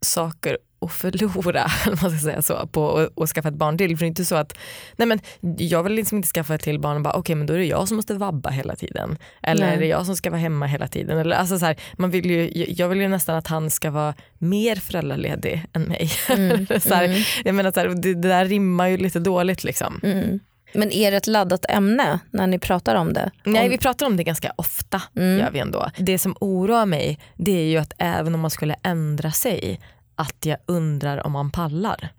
saker 0.02 0.58
att 0.86 0.92
förlora, 0.92 1.68
man 1.88 1.98
ska 1.98 2.20
säga 2.20 2.42
så, 2.42 2.68
på 2.68 3.10
att- 3.16 3.30
skaffa 3.30 3.48
ett 3.50 3.56
barn 3.56 3.78
till. 3.78 3.98
För 3.98 4.06
det 4.06 4.06
är 4.06 4.08
inte 4.08 4.26
så 4.26 4.36
att, 4.36 4.58
nej 4.98 5.08
men 5.08 5.20
jag 5.58 5.84
vill 5.84 5.94
liksom 5.94 6.18
inte 6.18 6.28
skaffa 6.30 6.56
ett 6.56 6.62
till 6.62 6.80
barn 6.80 6.96
och 6.96 7.02
bara 7.02 7.14
okej 7.14 7.36
men 7.36 7.48
då 7.48 7.54
är 7.54 7.58
det 7.58 7.66
jag 7.66 7.88
som 7.88 7.96
måste 7.98 8.14
vabba 8.14 8.50
hela 8.50 8.76
tiden. 8.76 9.18
Eller 9.44 9.66
Nej. 9.66 9.76
är 9.76 9.80
det 9.80 9.86
jag 9.88 10.06
som 10.06 10.16
ska 10.16 10.30
vara 10.30 10.40
hemma 10.42 10.66
hela 10.66 10.88
tiden. 10.88 11.18
Eller, 11.18 11.36
alltså 11.36 11.60
så 11.60 11.66
här, 11.66 11.76
man 11.98 12.10
vill 12.12 12.30
ju, 12.30 12.66
jag 12.78 12.90
vill 12.90 13.02
ju 13.02 13.08
nästan 13.08 13.36
att 13.36 13.48
han 13.48 13.70
ska 13.70 13.92
vara 13.92 14.14
mer 14.38 14.76
föräldraledig 14.76 15.66
än 15.74 15.84
mig. 15.84 16.12
Mm, 16.30 16.66
så 16.82 16.94
här, 16.94 17.04
mm, 17.06 17.22
Jag 17.46 17.56
menar, 17.56 17.72
så 17.72 17.80
här, 17.80 17.88
det, 17.88 18.14
det 18.14 18.28
där 18.28 18.46
rimmar 18.46 18.88
ju 18.88 18.98
lite 18.98 19.20
dåligt 19.20 19.64
liksom. 19.64 20.00
mm. 20.04 20.40
Men 20.74 20.92
är 20.92 21.12
det 21.12 21.18
ett 21.18 21.28
laddat 21.28 21.66
ämne 21.70 22.20
när 22.32 22.48
ni 22.48 22.60
pratar 22.60 22.96
om 22.96 23.14
det? 23.14 23.32
Nej 23.44 23.64
om, 23.64 23.70
vi 23.70 23.78
pratar 23.78 24.06
om 24.06 24.18
det 24.18 24.24
ganska 24.24 24.54
ofta. 24.56 25.02
Mm. 25.16 25.40
Gör 25.40 25.52
vi 25.52 25.60
ändå. 25.60 25.92
Det 25.98 26.20
som 26.20 26.36
oroar 26.40 26.86
mig 26.86 27.20
det 27.36 27.52
är 27.52 27.66
ju 27.66 27.78
att 27.78 27.94
även 27.98 28.36
om 28.36 28.42
man 28.42 28.52
skulle 28.52 28.76
ändra 28.84 29.32
sig 29.32 29.82
att 30.16 30.46
jag 30.46 30.58
undrar 30.66 31.26
om 31.26 31.32
man 31.32 31.52
pallar. 31.52 32.14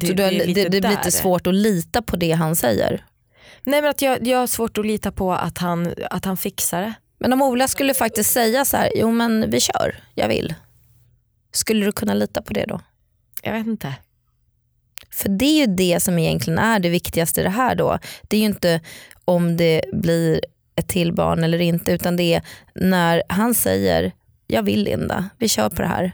Det, 0.00 0.06
så 0.06 0.12
du 0.12 0.22
har, 0.22 0.32
är 0.32 0.38
det, 0.38 0.46
lite 0.46 0.68
det 0.68 0.80
blir 0.80 0.90
lite 0.90 1.10
svårt 1.10 1.46
att 1.46 1.54
lita 1.54 2.02
på 2.02 2.16
det 2.16 2.32
han 2.32 2.56
säger. 2.56 3.04
Nej 3.64 3.82
men 3.82 3.90
att 3.90 4.02
jag, 4.02 4.26
jag 4.26 4.38
har 4.38 4.46
svårt 4.46 4.78
att 4.78 4.86
lita 4.86 5.12
på 5.12 5.32
att 5.32 5.58
han, 5.58 5.94
att 6.10 6.24
han 6.24 6.36
fixar 6.36 6.82
det. 6.82 6.94
Men 7.18 7.32
om 7.32 7.42
Ola 7.42 7.68
skulle 7.68 7.94
faktiskt 7.94 8.32
säga 8.32 8.64
så 8.64 8.76
här, 8.76 8.90
jo 8.96 9.10
men 9.10 9.50
vi 9.50 9.60
kör, 9.60 10.02
jag 10.14 10.28
vill. 10.28 10.54
Skulle 11.52 11.86
du 11.86 11.92
kunna 11.92 12.14
lita 12.14 12.42
på 12.42 12.52
det 12.52 12.64
då? 12.66 12.80
Jag 13.42 13.52
vet 13.52 13.66
inte. 13.66 13.94
För 15.14 15.28
det 15.28 15.44
är 15.44 15.66
ju 15.66 15.74
det 15.74 16.00
som 16.00 16.18
egentligen 16.18 16.58
är 16.58 16.78
det 16.78 16.88
viktigaste 16.88 17.40
i 17.40 17.44
det 17.44 17.50
här 17.50 17.74
då. 17.74 17.98
Det 18.22 18.36
är 18.36 18.40
ju 18.40 18.46
inte 18.46 18.80
om 19.24 19.56
det 19.56 19.82
blir 19.92 20.40
ett 20.76 20.88
till 20.88 21.12
barn 21.12 21.44
eller 21.44 21.60
inte 21.60 21.92
utan 21.92 22.16
det 22.16 22.34
är 22.34 22.42
när 22.74 23.22
han 23.28 23.54
säger 23.54 24.12
jag 24.46 24.62
vill 24.62 24.84
Linda, 24.84 25.28
vi 25.38 25.48
kör 25.48 25.70
på 25.70 25.82
det 25.82 25.88
här. 25.88 26.12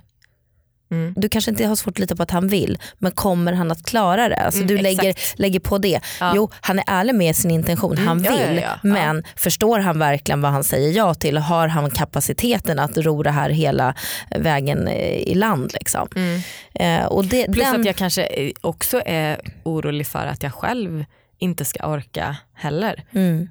Mm. 0.91 1.15
Du 1.17 1.29
kanske 1.29 1.51
inte 1.51 1.67
har 1.67 1.77
svårt 1.77 1.95
att 1.95 1.99
lita 1.99 2.17
på 2.17 2.23
att 2.23 2.31
han 2.31 2.49
vill 2.49 2.79
men 2.99 3.13
kommer 3.13 3.53
han 3.53 3.71
att 3.71 3.87
klara 3.87 4.29
det? 4.29 4.37
Alltså 4.37 4.61
Mm, 4.61 4.69
du 4.77 4.83
lägger, 4.83 5.11
exakt. 5.11 5.39
lägger 5.39 5.61
på 5.61 5.79
det. 5.79 6.01
Ja. 6.21 6.33
Jo 6.37 6.51
han 6.61 6.79
är 6.79 6.85
ärlig 6.87 7.15
med 7.15 7.37
sin 7.37 7.51
intention, 7.51 7.93
Mm, 7.93 8.07
han 8.09 8.25
ja, 8.25 8.31
vill. 8.33 8.57
ja, 8.57 8.63
ja. 8.63 8.69
Ja. 8.69 8.79
Men 8.83 9.23
förstår 9.37 9.79
han 9.79 9.99
verkligen 9.99 10.41
vad 10.41 10.53
han 10.53 10.65
säger 10.65 10.93
ja 10.97 11.15
till? 11.15 11.37
Har 11.39 11.69
han 11.69 11.91
kapaciteten 11.91 12.79
att 12.79 12.99
ro 12.99 13.23
det 13.23 13.31
här 13.31 13.51
hela 13.51 13.95
vägen 14.39 14.89
eh, 14.89 15.17
i 15.17 15.35
land? 15.35 15.71
Liksom? 15.75 16.09
Mm. 16.17 16.41
Eh, 16.75 17.07
och 17.07 17.25
det, 17.25 17.45
Plus 17.45 17.65
den, 17.67 17.81
att 17.81 17.87
jag 17.87 17.97
kanske 17.97 18.23
eh, 18.25 18.51
också 18.61 19.03
är 19.07 19.41
orolig 19.63 20.07
för 20.07 20.27
att 20.27 20.43
jag 20.43 20.55
själv 20.55 21.05
inte 21.39 21.65
ska 21.65 21.87
orka 21.87 22.37
heller. 22.55 23.05
mm, 23.15 23.49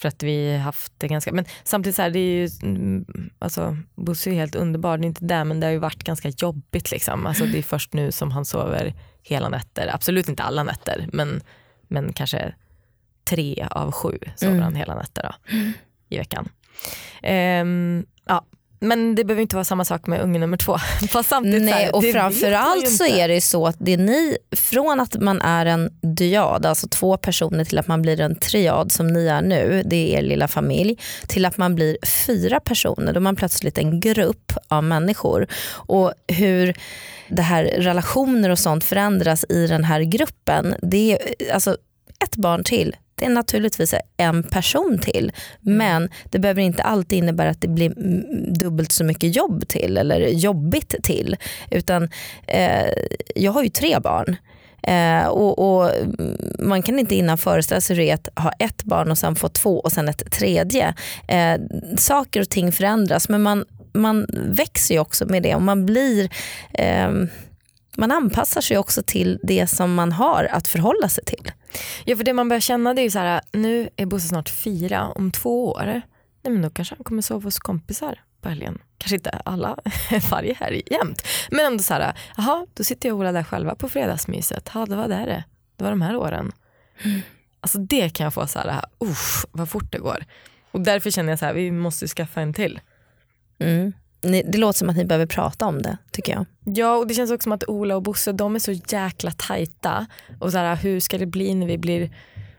För 0.00 0.08
att 0.08 0.22
vi 0.22 0.56
haft 0.56 0.92
det 0.98 1.08
ganska, 1.08 1.32
men 1.32 1.44
samtidigt 1.64 1.96
så 1.96 2.02
här, 2.02 2.10
det 2.10 2.18
är 2.18 2.34
ju, 2.34 2.48
mm, 2.62 3.30
alltså 3.38 3.76
Bosse 3.94 4.30
är 4.30 4.34
helt 4.34 4.54
underbar, 4.54 4.98
det 4.98 5.04
är 5.04 5.06
inte 5.06 5.24
det 5.24 5.44
men 5.44 5.60
det 5.60 5.66
har 5.66 5.72
ju 5.72 5.78
varit 5.78 6.04
ganska 6.04 6.28
jobbigt 6.28 6.90
liksom. 6.90 7.26
Alltså 7.26 7.44
det 7.44 7.58
är 7.58 7.62
först 7.62 7.92
nu 7.92 8.12
som 8.12 8.30
han 8.30 8.44
sover 8.44 8.94
hela 9.22 9.48
nätter, 9.48 9.90
absolut 9.94 10.28
inte 10.28 10.42
alla 10.42 10.62
nätter 10.62 11.08
men, 11.12 11.40
men 11.88 12.12
kanske 12.12 12.54
tre 13.24 13.66
av 13.70 13.92
sju 13.92 14.18
sover 14.36 14.52
Mm. 14.52 14.62
han 14.62 14.74
hela 14.74 14.94
nätter 14.94 15.22
då, 15.22 15.56
i 16.08 16.18
veckan. 16.18 16.48
Ja. 17.22 17.30
Men 18.82 19.14
det 19.14 19.24
behöver 19.24 19.42
inte 19.42 19.56
vara 19.56 19.64
samma 19.64 19.84
sak 19.84 20.06
med 20.06 20.20
unge 20.20 20.38
nummer 20.38 20.56
två. 20.56 20.78
Fast 21.08 21.28
samtidigt 21.28 21.62
Nej, 21.62 21.72
här, 21.72 21.94
och 21.94 22.04
framförallt 22.04 22.90
så 22.90 23.06
är 23.06 23.28
det 23.28 23.34
ju 23.34 23.40
så 23.40 23.66
att 23.66 23.76
det 23.78 23.92
är 23.92 23.98
ni, 23.98 24.36
från 24.56 25.00
att 25.00 25.20
man 25.20 25.40
är 25.40 25.66
en 25.66 25.90
dyad, 26.02 26.66
alltså 26.66 26.88
två 26.88 27.16
personer 27.16 27.64
till 27.64 27.78
att 27.78 27.88
man 27.88 28.02
blir 28.02 28.20
en 28.20 28.34
triad 28.34 28.92
som 28.92 29.06
ni 29.06 29.26
är 29.26 29.42
nu, 29.42 29.82
det 29.86 29.96
är 29.96 30.18
er 30.18 30.22
lilla 30.22 30.48
familj, 30.48 30.98
till 31.26 31.44
att 31.44 31.56
man 31.56 31.74
blir 31.74 31.96
fyra 32.26 32.60
personer, 32.60 33.12
då 33.12 33.18
är 33.18 33.22
man 33.22 33.36
plötsligt 33.36 33.78
en 33.78 34.00
grupp 34.00 34.52
av 34.68 34.84
människor. 34.84 35.46
Och 35.72 36.12
hur 36.28 36.76
det 37.28 37.42
här 37.42 37.64
relationer 37.64 38.50
och 38.50 38.58
sånt 38.58 38.84
förändras 38.84 39.44
i 39.48 39.66
den 39.66 39.84
här 39.84 40.00
gruppen, 40.00 40.74
det 40.82 41.12
är 41.12 41.52
alltså 41.52 41.76
ett 42.24 42.36
barn 42.36 42.64
till 42.64 42.96
det 43.20 43.26
är 43.26 43.30
naturligtvis 43.30 43.94
en 44.16 44.42
person 44.42 44.98
till. 44.98 45.32
Men 45.60 46.08
det 46.30 46.38
behöver 46.38 46.62
inte 46.62 46.82
alltid 46.82 47.18
innebära 47.18 47.50
att 47.50 47.60
det 47.60 47.68
blir 47.68 47.92
dubbelt 48.60 48.92
så 48.92 49.04
mycket 49.04 49.36
jobb 49.36 49.68
till 49.68 49.96
eller 49.96 50.20
jobbigt 50.20 50.94
till. 51.02 51.36
Utan 51.70 52.08
eh, 52.46 52.88
jag 53.34 53.52
har 53.52 53.62
ju 53.62 53.68
tre 53.68 53.98
barn. 53.98 54.36
Eh, 54.82 55.26
och, 55.26 55.58
och 55.58 55.90
Man 56.58 56.82
kan 56.82 56.98
inte 56.98 57.14
innan 57.14 57.38
föreställa 57.38 57.80
sig 57.80 57.96
hur 57.96 58.02
det 58.02 58.10
är 58.10 58.14
att 58.14 58.28
ha 58.36 58.52
ett 58.58 58.84
barn 58.84 59.10
och 59.10 59.18
sen 59.18 59.36
få 59.36 59.48
två 59.48 59.80
och 59.80 59.92
sen 59.92 60.08
ett 60.08 60.32
tredje. 60.32 60.94
Eh, 61.28 61.60
saker 61.96 62.40
och 62.40 62.48
ting 62.48 62.72
förändras 62.72 63.28
men 63.28 63.42
man, 63.42 63.64
man 63.92 64.26
växer 64.32 64.94
ju 64.94 65.00
också 65.00 65.26
med 65.26 65.42
det 65.42 65.54
och 65.54 65.62
man 65.62 65.86
blir 65.86 66.30
ehm, 66.72 67.28
man 67.96 68.10
anpassar 68.10 68.60
sig 68.60 68.78
också 68.78 69.02
till 69.02 69.40
det 69.42 69.66
som 69.66 69.94
man 69.94 70.12
har 70.12 70.44
att 70.44 70.68
förhålla 70.68 71.08
sig 71.08 71.24
till. 71.24 71.52
Ja 72.04 72.16
för 72.16 72.24
det 72.24 72.32
man 72.32 72.48
börjar 72.48 72.60
känna 72.60 72.94
det 72.94 73.00
är 73.00 73.04
ju 73.04 73.10
så 73.10 73.18
här, 73.18 73.40
nu 73.52 73.88
är 73.96 74.06
Bosse 74.06 74.28
snart 74.28 74.48
fyra, 74.48 75.08
om 75.08 75.30
två 75.30 75.68
år, 75.68 76.02
nej 76.42 76.52
men 76.52 76.62
då 76.62 76.70
kanske 76.70 76.94
han 76.94 77.04
kommer 77.04 77.22
sova 77.22 77.44
hos 77.44 77.58
kompisar 77.58 78.20
på 78.40 78.48
helgen. 78.48 78.78
Kanske 78.98 79.16
inte 79.16 79.30
alla 79.30 79.76
varje 80.30 80.54
helg 80.54 80.82
jämt. 80.90 81.22
Men 81.50 81.66
ändå 81.66 81.82
så 81.82 81.94
här, 81.94 82.14
jaha 82.36 82.66
då 82.74 82.84
sitter 82.84 83.08
jag 83.08 83.14
och 83.14 83.20
Ola 83.20 83.32
där 83.32 83.44
själva 83.44 83.74
på 83.74 83.88
fredagsmyset. 83.88 84.70
Ja 84.74 84.86
det 84.86 84.96
var 84.96 85.08
det 85.08 85.24
det. 85.26 85.44
Det 85.76 85.84
var 85.84 85.90
de 85.90 86.02
här 86.02 86.16
åren. 86.16 86.52
Alltså 87.60 87.78
det 87.78 88.10
kan 88.10 88.24
jag 88.24 88.34
få 88.34 88.46
så 88.46 88.58
här, 88.58 88.84
uff 88.98 89.44
vad 89.52 89.68
fort 89.68 89.92
det 89.92 89.98
går. 89.98 90.24
Och 90.70 90.80
därför 90.80 91.10
känner 91.10 91.32
jag 91.32 91.38
så 91.38 91.44
här, 91.44 91.54
vi 91.54 91.70
måste 91.70 92.08
skaffa 92.08 92.40
en 92.40 92.54
till. 92.54 92.80
Mm. 93.58 93.92
Ni- 94.22 94.42
Det 94.42 94.58
låter 94.58 94.78
som 94.78 94.90
att 94.90 94.96
ni 94.96 95.04
behöver 95.04 95.26
prata 95.26 95.66
om 95.66 95.82
det 95.82 95.96
tycker 96.10 96.32
jag. 96.32 96.46
Ja 96.76 96.96
och 96.96 97.06
det 97.06 97.14
känns 97.14 97.30
också 97.30 97.42
som 97.42 97.52
att 97.52 97.64
Ola 97.68 97.96
och 97.96 98.02
Bosse 98.02 98.32
de 98.32 98.54
är 98.54 98.58
så 98.58 98.72
jäkla 98.72 99.30
tajta. 99.30 100.06
Och 100.40 100.52
så 100.52 100.58
här, 100.58 100.76
hur 100.76 101.00
ska 101.00 101.18
det 101.18 101.26
bli 101.26 101.54
när 101.54 101.66
vi 101.66 101.78
blir, 101.78 102.10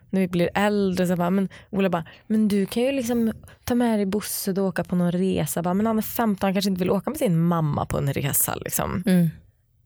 när 0.09 0.21
vi 0.21 0.27
blir 0.27 0.49
äldre? 0.53 1.07
Så 1.07 1.15
bara, 1.15 1.29
men 1.29 1.49
Ola 1.69 1.89
bara, 1.89 2.05
men 2.27 2.47
du 2.47 2.65
kan 2.65 2.83
ju 2.83 2.91
liksom 2.91 3.33
ta 3.63 3.75
med 3.75 3.99
dig 3.99 4.05
Bosse 4.05 4.51
och 4.51 4.57
åka 4.57 4.83
på 4.83 4.95
någon 4.95 5.11
resa. 5.11 5.61
Bara, 5.61 5.73
men 5.73 5.85
han 5.85 5.97
är 5.97 6.01
15, 6.01 6.47
han 6.47 6.53
kanske 6.53 6.69
inte 6.69 6.79
vill 6.79 6.91
åka 6.91 7.09
med 7.09 7.19
sin 7.19 7.39
mamma 7.39 7.85
på 7.85 7.97
en 7.97 8.13
resa. 8.13 8.55
Liksom. 8.55 9.03
Mm. 9.05 9.29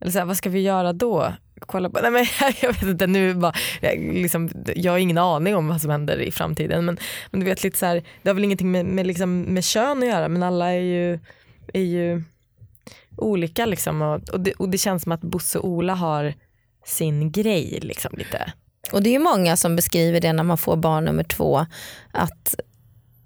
Eller 0.02 0.12
så 0.12 0.20
här, 0.20 0.26
vad 0.26 0.38
ska 0.38 0.50
vi 0.50 0.62
göra 0.62 0.94
då? 0.94 1.34
Kolla 1.60 1.90
på, 1.90 2.00
nej 2.02 2.12
men 2.12 2.26
jag 2.62 2.68
vet 2.74 2.84
inte, 2.84 3.08
nu 3.08 3.34
bara, 3.34 3.54
jag, 3.82 3.98
liksom, 4.14 4.50
jag 4.76 4.92
har 4.92 5.00
ingen 5.00 5.18
aning 5.18 5.56
om 5.56 5.68
vad 5.68 5.82
som 5.82 5.90
händer 5.92 6.18
i 6.22 6.32
framtiden. 6.32 6.86
Men, 6.86 6.98
men 7.32 7.40
du 7.40 7.46
vet 7.46 7.64
lite 7.64 7.78
så 7.78 7.86
här, 7.86 8.04
det 8.22 8.30
har 8.30 8.34
väl 8.34 8.44
ingenting 8.44 8.72
med, 8.72 8.86
med, 8.86 9.08
liksom, 9.08 9.42
med 9.42 9.64
kön 9.64 9.98
att 10.04 10.10
göra 10.10 10.28
men 10.28 10.44
alla 10.44 10.72
är 10.72 10.80
ju, 10.80 11.20
är 11.74 11.82
ju 11.82 12.24
olika 13.18 13.66
liksom. 13.66 14.02
Och, 14.02 14.30
och, 14.30 14.40
det, 14.40 14.54
och 14.54 14.70
det 14.70 14.78
känns 14.78 15.04
som 15.04 15.12
att 15.12 15.22
Bosse 15.22 15.60
och 15.60 15.70
Ola 15.70 15.94
har 15.94 16.34
sin 16.86 17.32
grej 17.32 17.80
liksom 17.82 18.18
lite. 18.18 18.54
Och 18.92 19.04
det 19.04 19.10
är 19.10 19.14
ju 19.14 19.20
många 19.20 19.58
som 19.58 19.76
beskriver 19.76 20.22
det 20.22 20.34
när 20.34 20.44
man 20.44 20.58
får 20.58 20.76
barn 20.76 21.06
nummer 21.06 21.24
två 21.24 21.66
att 22.12 22.56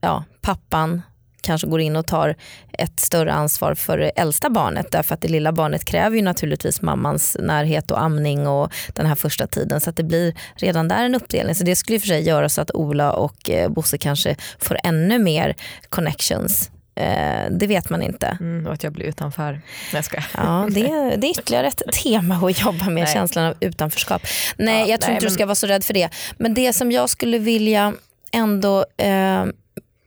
ja, 0.01 0.23
pappan 0.41 1.01
kanske 1.41 1.67
går 1.67 1.81
in 1.81 1.95
och 1.95 2.07
tar 2.07 2.35
ett 2.71 2.99
större 2.99 3.33
ansvar 3.33 3.75
för 3.75 3.97
det 3.97 4.09
äldsta 4.09 4.49
barnet 4.49 4.91
därför 4.91 5.13
att 5.13 5.21
det 5.21 5.27
lilla 5.27 5.51
barnet 5.51 5.85
kräver 5.85 6.15
ju 6.15 6.21
naturligtvis 6.21 6.81
mammans 6.81 7.37
närhet 7.39 7.91
och 7.91 8.01
amning 8.01 8.47
och 8.47 8.73
den 8.93 9.05
här 9.05 9.15
första 9.15 9.47
tiden 9.47 9.81
så 9.81 9.89
att 9.89 9.95
det 9.95 10.03
blir 10.03 10.33
redan 10.55 10.87
där 10.87 11.05
en 11.05 11.15
uppdelning. 11.15 11.55
Så 11.55 11.63
det 11.63 11.75
skulle 11.75 11.95
i 11.95 11.97
och 11.97 12.01
för 12.01 12.07
sig 12.07 12.27
göra 12.27 12.49
så 12.49 12.61
att 12.61 12.71
Ola 12.71 13.11
och 13.11 13.49
eh, 13.49 13.69
Bosse 13.69 13.97
kanske 13.97 14.35
får 14.59 14.77
ännu 14.83 15.19
mer 15.19 15.55
connections. 15.89 16.71
Eh, 16.99 17.51
det 17.51 17.67
vet 17.67 17.89
man 17.89 18.01
inte. 18.01 18.37
Mm, 18.39 18.67
och 18.67 18.73
att 18.73 18.83
jag 18.83 18.93
blir 18.93 19.05
utanför. 19.05 19.51
Nej 19.51 19.61
jag 19.93 20.05
skojar. 20.05 20.27
Ja, 20.37 20.67
det, 20.71 20.79
är- 20.89 21.17
det 21.17 21.27
är 21.27 21.31
ytterligare 21.31 21.67
ett 21.67 21.81
tema 22.03 22.35
att 22.35 22.61
jobba 22.61 22.85
med, 22.85 23.03
Nej. 23.03 23.13
känslan 23.13 23.45
av 23.45 23.53
utanförskap. 23.59 24.21
Nej, 24.57 24.81
Ja, 24.81 24.87
jag 24.87 25.01
tror 25.01 25.09
nej, 25.09 25.15
inte 25.15 25.25
du 25.25 25.29
men- 25.29 25.33
ska 25.35 25.45
vara 25.45 25.55
så 25.55 25.67
rädd 25.67 25.83
för 25.83 25.93
det. 25.93 26.09
Men 26.37 26.53
det 26.53 26.73
som 26.73 26.91
jag 26.91 27.09
skulle 27.09 27.37
vilja 27.37 27.93
ändå... 28.31 28.85
Eh, 28.97 29.45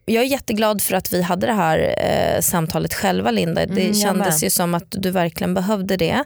jag 0.05 0.23
är 0.25 0.27
jätteglad 0.27 0.83
för 0.83 0.95
att 0.97 1.13
vi 1.13 1.23
hade 1.23 1.47
det 1.47 1.53
här 1.53 1.95
eh, 1.99 2.41
samtalet 2.41 2.95
själva 2.95 3.31
Linda. 3.31 3.67
Det 3.67 3.81
Mm, 3.83 3.95
kändes 3.95 4.45
ju 4.45 4.51
som 4.51 4.75
att 4.75 4.87
du 4.91 5.11
verkligen 5.11 5.55
behövde 5.55 5.97
det. 5.97 6.25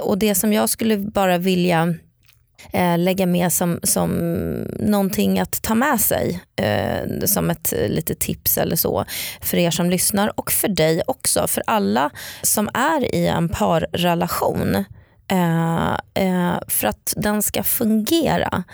Och 0.00 0.18
det 0.18 0.34
som 0.34 0.52
jag 0.52 0.68
skulle 0.68 0.96
bara 0.98 1.38
vilja 1.38 1.94
eh, 2.72 2.98
lägga 2.98 3.26
med 3.26 3.52
som, 3.52 3.80
som 3.82 4.10
någonting 4.80 5.40
att 5.40 5.62
ta 5.62 5.74
med 5.74 6.00
sig 6.00 6.40
eh, 6.56 7.24
som 7.24 7.50
ett 7.50 7.74
litet 7.88 8.18
tips 8.18 8.58
eller 8.58 8.76
så 8.76 9.04
för 9.40 9.56
er 9.56 9.70
som 9.70 9.90
lyssnar 9.90 10.40
och 10.40 10.52
för 10.52 10.68
dig 10.68 11.02
också. 11.06 11.46
För 11.46 11.62
alla 11.66 12.10
som 12.42 12.68
är 12.74 13.14
i 13.14 13.26
en 13.26 13.48
parrelation 13.48 14.84
eh, 15.30 15.92
eh, 16.14 16.58
för 16.68 16.86
att 16.86 17.14
den 17.16 17.42
ska 17.42 17.62
fungera 17.62 18.64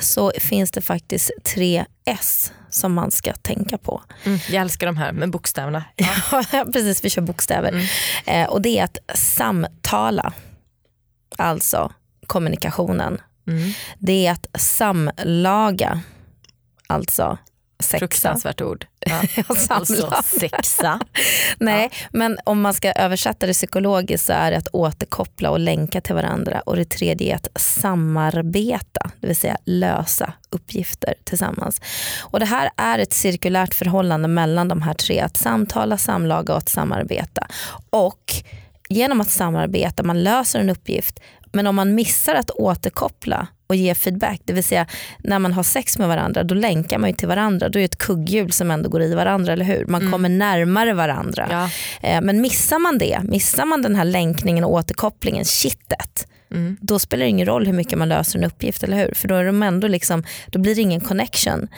så 0.00 0.32
finns 0.38 0.70
det 0.70 0.80
faktiskt 0.80 1.30
tre 1.54 1.84
S 2.04 2.52
som 2.70 2.94
man 2.94 3.10
ska 3.10 3.32
tänka 3.32 3.78
på. 3.78 4.02
Mm, 4.24 4.38
jag 4.50 4.62
älskar 4.62 4.86
de 4.86 4.96
här 4.96 5.12
med 5.12 5.30
bokstäverna. 5.30 5.84
Ja, 5.96 6.44
precis, 6.72 7.04
vi 7.04 7.10
kör 7.10 7.22
bokstäver. 7.22 7.90
Eh, 8.26 8.48
och 8.48 8.62
det 8.62 8.78
är 8.78 8.84
att 8.84 8.98
samtala, 9.18 10.32
alltså 11.38 11.92
kommunikationen. 12.26 13.20
Mm. 13.46 13.72
Det 13.98 14.26
är 14.26 14.32
att 14.32 14.46
samlaga, 14.54 16.00
alltså 16.86 17.38
sexa. 17.82 17.98
Fruktansvärt 17.98 18.60
ord. 18.60 18.86
Ja. 19.00 19.22
Alltså 19.68 20.22
sexa. 20.24 21.00
Nej, 21.58 21.90
men 22.10 22.38
om 22.44 22.60
man 22.60 22.74
ska 22.74 22.92
översätta 22.92 23.46
det 23.46 23.52
psykologiskt 23.52 24.26
så 24.26 24.32
är 24.32 24.50
det 24.50 24.56
att 24.56 24.68
återkoppla 24.72 25.50
och 25.50 25.60
länka 25.60 26.00
till 26.00 26.14
varandra. 26.14 26.60
Och 26.60 26.76
det 26.76 26.84
tredje 26.84 27.32
är 27.32 27.36
att 27.36 27.48
samarbeta, 27.60 29.10
det 29.20 29.26
vill 29.26 29.36
säga 29.36 29.56
lösa 29.64 30.32
uppgifter 30.50 31.14
tillsammans. 31.24 31.80
Och 32.20 32.40
det 32.40 32.46
här 32.46 32.70
är 32.76 32.98
ett 32.98 33.12
cirkulärt 33.12 33.74
förhållande 33.74 34.28
mellan 34.28 34.68
de 34.68 34.82
här 34.82 34.94
tre, 34.94 35.20
att 35.20 35.36
samtala, 35.36 35.98
samlaga 35.98 36.52
och 36.52 36.58
att 36.58 36.68
samarbeta. 36.68 37.46
Och 37.90 38.32
genom 38.88 39.20
att 39.20 39.30
samarbeta, 39.30 40.02
man 40.02 40.22
löser 40.22 40.60
en 40.60 40.70
uppgift, 40.70 41.20
men 41.52 41.66
om 41.66 41.74
man 41.74 41.94
missar 41.94 42.34
att 42.34 42.50
återkoppla 42.50 43.46
och 43.66 43.76
ge 43.76 43.94
feedback. 43.94 44.40
Det 44.44 44.52
vill 44.52 44.64
säga 44.64 44.86
när 45.18 45.38
man 45.38 45.52
har 45.52 45.62
sex 45.62 45.98
med 45.98 46.08
varandra 46.08 46.42
då 46.42 46.54
länkar 46.54 46.98
man 46.98 47.10
ju 47.10 47.16
till 47.16 47.28
varandra. 47.28 47.68
Då 47.68 47.78
är 47.78 47.80
det 47.80 47.84
ett 47.84 47.98
kugghjul 47.98 48.52
som 48.52 48.70
ändå 48.70 48.88
går 48.88 49.02
i 49.02 49.14
varandra, 49.14 49.52
eller 49.52 49.64
hur? 49.64 49.86
Man 49.86 50.10
kommer 50.10 50.28
närmare 50.28 50.92
varandra. 50.94 51.48
Ja. 51.50 51.68
Eh, 52.08 52.20
Men 52.20 52.40
missar 52.40 52.78
man 52.78 52.98
det, 52.98 53.20
missar 53.24 53.64
man 53.64 53.82
den 53.82 53.96
här 53.96 54.04
länkningen 54.04 54.64
och 54.64 54.72
återkopplingen, 54.72 55.44
shitet, 55.44 56.26
Mm. 56.50 56.76
då 56.80 56.98
spelar 56.98 57.24
det 57.24 57.30
ingen 57.30 57.46
roll 57.46 57.66
hur 57.66 57.72
mycket 57.72 57.98
man 57.98 58.08
löser 58.08 58.38
en 58.38 58.44
uppgift, 58.44 58.82
eller 58.82 58.96
hur? 58.96 59.14
För 59.14 59.28
då, 59.28 59.34
är 59.34 59.44
de 59.44 59.62
ändå 59.62 59.88
liksom, 59.88 60.24
då 60.46 60.58
blir 60.58 60.74
det 60.74 60.80
ingen 60.80 61.00
connection. 61.00 61.68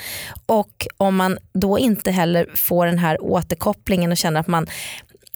Och 0.46 0.86
om 0.96 1.16
man 1.16 1.38
då 1.52 1.78
inte 1.78 2.10
heller 2.10 2.46
får 2.54 2.86
den 2.86 2.98
här 2.98 3.22
återkopplingen 3.24 4.10
och 4.10 4.16
känner 4.16 4.40
att 4.40 4.46
man 4.46 4.66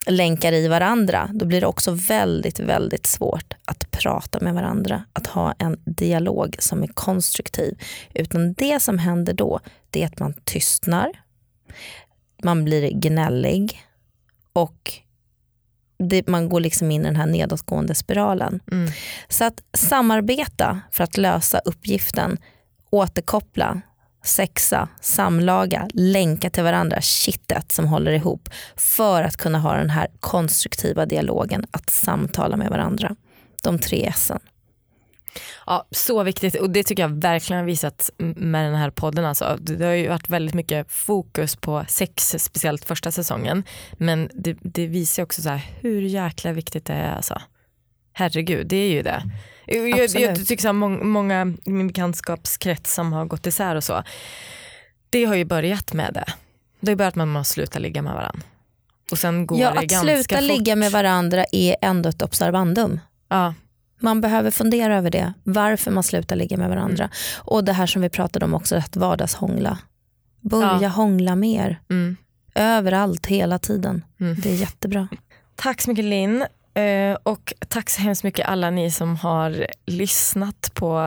länkar 0.09 0.53
i 0.53 0.69
varandra, 0.69 1.31
då 1.33 1.47
blir 1.47 1.61
det 1.61 1.67
också 1.67 1.91
väldigt, 1.91 2.61
väldigt 2.61 3.07
svårt 3.07 3.55
att 3.65 3.91
prata 3.91 4.41
med 4.41 4.55
varandra, 4.55 5.05
att 5.13 5.27
ha 5.27 5.55
en 5.59 5.81
dialog 5.85 6.57
som 6.59 6.83
är 6.83 6.87
konstruktiv. 6.87 7.83
Utan 8.15 8.53
det 8.53 8.83
som 8.83 8.99
händer 8.99 9.33
då, 9.33 9.61
det 9.91 10.03
är 10.03 10.07
att 10.07 10.19
man 10.19 10.35
tystnar, 10.45 11.11
man 12.43 12.65
blir 12.65 12.91
gnällig 12.91 13.83
och 14.53 14.93
det, 15.99 16.27
man 16.27 16.49
går 16.49 16.61
liksom 16.61 16.91
in 16.91 17.03
i 17.03 17.05
den 17.05 17.17
här 17.17 17.27
nedåtgående 17.27 17.95
spiralen. 17.95 18.61
Mm. 18.73 18.91
Så 19.29 19.45
att 19.45 19.63
samarbeta 19.73 20.81
för 20.91 21.05
att 21.05 21.17
lösa 21.17 21.59
uppgiften, 21.59 22.39
återkoppla, 22.91 23.81
sexa, 24.29 24.89
samlaga, 25.01 25.89
länka 25.95 26.51
till 26.51 26.63
varandra, 26.63 27.01
kittet 27.01 27.73
som 27.73 27.87
håller 27.87 28.13
ihop 28.13 28.49
för 28.77 29.23
att 29.23 29.37
kunna 29.37 29.59
ha 29.59 29.75
den 29.75 29.91
här 29.91 30.09
konstruktiva 30.21 31.07
dialogen, 31.07 31.67
att 31.71 31.91
samtala 31.91 32.57
med 32.57 32.71
varandra. 32.71 33.17
De 33.63 33.79
tre 33.79 34.13
S'en. 34.17 34.41
Ja, 35.67 35.87
så 35.91 36.23
viktigt 36.23 36.55
och 36.55 36.71
det 36.71 36.83
tycker 36.83 37.03
jag 37.03 37.21
verkligen 37.21 37.61
har 37.61 37.67
visat 37.67 38.11
med 38.17 38.65
den 38.65 38.75
här 38.75 38.91
podden. 38.91 39.25
Alltså. 39.25 39.59
Det 39.61 39.85
har 39.85 39.93
ju 39.93 40.09
varit 40.09 40.29
väldigt 40.29 40.55
mycket 40.55 40.93
fokus 40.93 41.57
på 41.57 41.85
sex, 41.89 42.35
speciellt 42.39 42.85
första 42.85 43.13
säsongen. 43.13 43.63
Men 43.93 44.31
det, 44.35 44.57
det 44.61 44.87
visar 44.87 45.23
också 45.23 45.43
så 45.43 45.49
här, 45.49 45.67
hur 45.81 46.03
jäkla 46.03 46.53
viktigt 46.53 46.85
det 46.85 46.93
är. 46.93 47.13
Alltså. 47.13 47.41
Herregud, 48.19 48.67
det 48.67 48.77
är 48.77 48.91
ju 48.91 49.03
det. 49.03 49.23
Jag, 49.67 50.09
jag, 50.09 50.47
tycker 50.47 50.63
så 50.63 50.73
många 50.73 51.55
i 51.65 51.71
min 51.71 51.87
bekantskapskrets 51.87 52.95
som 52.95 53.13
har 53.13 53.25
gått 53.25 53.47
isär 53.47 53.75
och 53.77 53.85
så, 53.85 54.03
det 55.11 55.25
har 55.25 55.35
ju 55.35 55.45
börjat 55.45 55.93
med 55.93 56.15
det. 56.15 56.25
Det 56.81 56.91
har 56.91 56.97
börjat 56.97 57.15
med 57.15 57.25
att 57.25 57.29
man 57.29 57.45
slutar 57.45 57.81
ligga 57.81 58.03
med 58.03 58.15
varandra. 58.15 58.43
Och 59.11 59.19
sen 59.19 59.47
går 59.47 59.61
Ja, 59.61 59.71
det 59.71 59.95
att 59.95 60.01
sluta 60.01 60.37
fort. 60.37 60.45
ligga 60.45 60.77
med 60.77 60.93
varandra 60.93 61.45
är 61.53 61.77
ändå 61.83 62.09
ett 62.09 62.23
observandum. 62.23 63.01
Ja, 63.29 63.55
Man 64.01 64.21
behöver 64.21 64.51
fundera 64.51 64.97
över 64.97 65.11
det, 65.11 65.33
varför 65.45 65.91
man 65.91 66.03
slutar 66.03 66.37
ligga 66.37 66.57
med 66.57 66.69
varandra. 66.69 67.05
Mm. 67.05 67.11
Och 67.37 67.65
det 67.65 67.73
här 67.73 67.87
som 67.87 68.03
vi 68.03 68.09
pratade 68.09 68.45
om 68.45 68.55
också, 68.55 68.77
att 68.77 68.97
vardagshångla. 68.97 69.79
Börja 70.41 70.79
Ja. 70.83 70.89
hångla 70.89 71.37
mer, 71.37 71.81
mm. 71.91 72.17
överallt, 72.55 73.27
hela 73.27 73.59
tiden. 73.59 74.05
Mm. 74.21 74.41
Det 74.41 74.51
är 74.51 74.55
jättebra. 74.57 75.09
Tack 75.57 75.81
så 75.81 75.91
mycket 75.91 76.05
Linn. 76.05 76.45
Eh, 76.79 77.17
och 77.23 77.53
tack 77.69 77.91
så 77.91 78.01
hemskt 78.01 78.25
mycket 78.25 78.47
alla 78.47 78.71
ni 78.71 78.91
som 78.91 79.17
har 79.17 79.67
lyssnat 79.87 80.71
på 80.75 80.99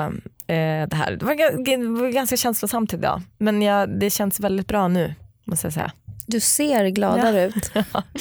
eh, 0.48 0.88
det 0.88 0.96
här. 0.96 1.12
Det 1.12 1.26
var, 1.26 2.12
ganska 2.12 2.38
känslosamt 2.38 2.94
idag 2.94 3.22
men 3.38 3.62
jag, 3.62 4.00
det 4.00 4.10
känns 4.10 4.40
väldigt 4.40 4.68
bra 4.68 4.88
nu 4.88 5.16
måste 5.44 5.66
jag 5.66 5.74
säga. 5.74 5.92
Du 6.28 6.40
ser 6.40 6.88
gladare 6.88 7.46
ut. 7.46 7.72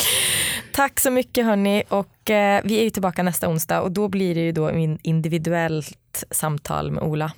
Tack 0.73 1.01
så 1.01 1.11
mycket 1.11 1.45
hörni 1.45 1.83
och 1.89 2.31
eh, 2.31 2.61
vi 2.65 2.79
är 2.79 2.85
ju 2.85 2.91
tillbaka 2.91 3.23
nästa 3.23 3.49
onsdag 3.49 3.81
och 3.81 3.93
då 3.93 4.09
blir 4.09 4.35
det 4.35 4.41
ju 4.41 4.53
då 4.53 4.71
in 4.71 4.99
individuellt 5.03 6.25
samtal 6.31 6.91
med 6.91 7.03
Ola. 7.03 7.33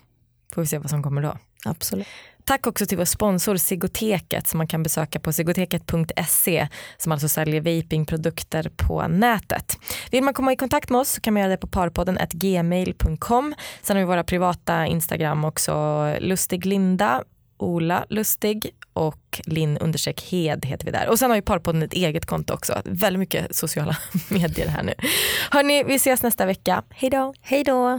Får 0.55 0.63
vi 0.63 0.67
se 0.67 0.79
vad 0.79 0.91
som 0.91 1.03
kommer 1.03 1.23
då. 1.23 1.37
Absolut. 1.65 2.07
Tack 2.45 2.67
också 2.67 2.87
till 2.87 2.99
vår 2.99 3.05
sponsor 3.05 3.57
Sigoteket 3.57 4.47
som 4.47 4.59
man 4.59 4.67
kan 4.67 4.83
besöka 4.83 5.21
på 5.21 5.33
sigoteket.se 5.33 6.69
som 6.97 7.13
alltså 7.13 7.29
säljer 7.29 7.61
vapingprodukter 7.61 8.71
på 8.77 9.09
nätet. 9.09 9.79
Vill 10.11 10.23
man 10.25 10.35
komma 10.35 10.53
i 10.53 10.57
kontakt 10.57 10.91
med 10.91 11.01
oss 11.01 11.09
så 11.09 11.21
kan 11.21 11.35
man 11.35 11.41
göra 11.41 11.51
det 11.51 11.57
på 11.57 11.67
parpodden 11.67 12.19
gmail.com. 12.31 13.55
Sen 13.83 13.97
har 13.97 14.03
vi 14.03 14.07
våra 14.07 14.25
privata 14.25 14.87
Instagram 14.87 15.45
också, 15.45 16.07
Lustig 16.21 16.67
Linda, 16.67 17.25
Ola 17.59 18.05
Lustig 18.09 18.71
och 18.93 19.41
Linn 19.45 19.79
understreck 19.79 20.23
Hed 20.23 20.65
heter 20.65 20.85
vi 20.85 20.91
där. 20.91 21.09
Och 21.09 21.19
sen 21.19 21.31
har 21.31 21.37
ju 21.37 21.43
Parpodden 21.43 21.83
ett 21.83 21.93
eget 21.93 22.27
konto 22.27 22.55
också. 22.55 22.83
Väldigt 22.85 23.21
mycket 23.21 23.57
sociala 23.57 23.97
medier 24.29 24.69
här 24.69 24.83
nu. 24.83 24.95
Hörni, 25.51 25.85
vi 25.85 25.95
ses 25.95 26.23
nästa 26.23 26.47
vecka. 26.47 26.83
Hej 26.91 27.11
då! 27.11 27.35
Hej 27.41 27.65
då. 27.65 27.99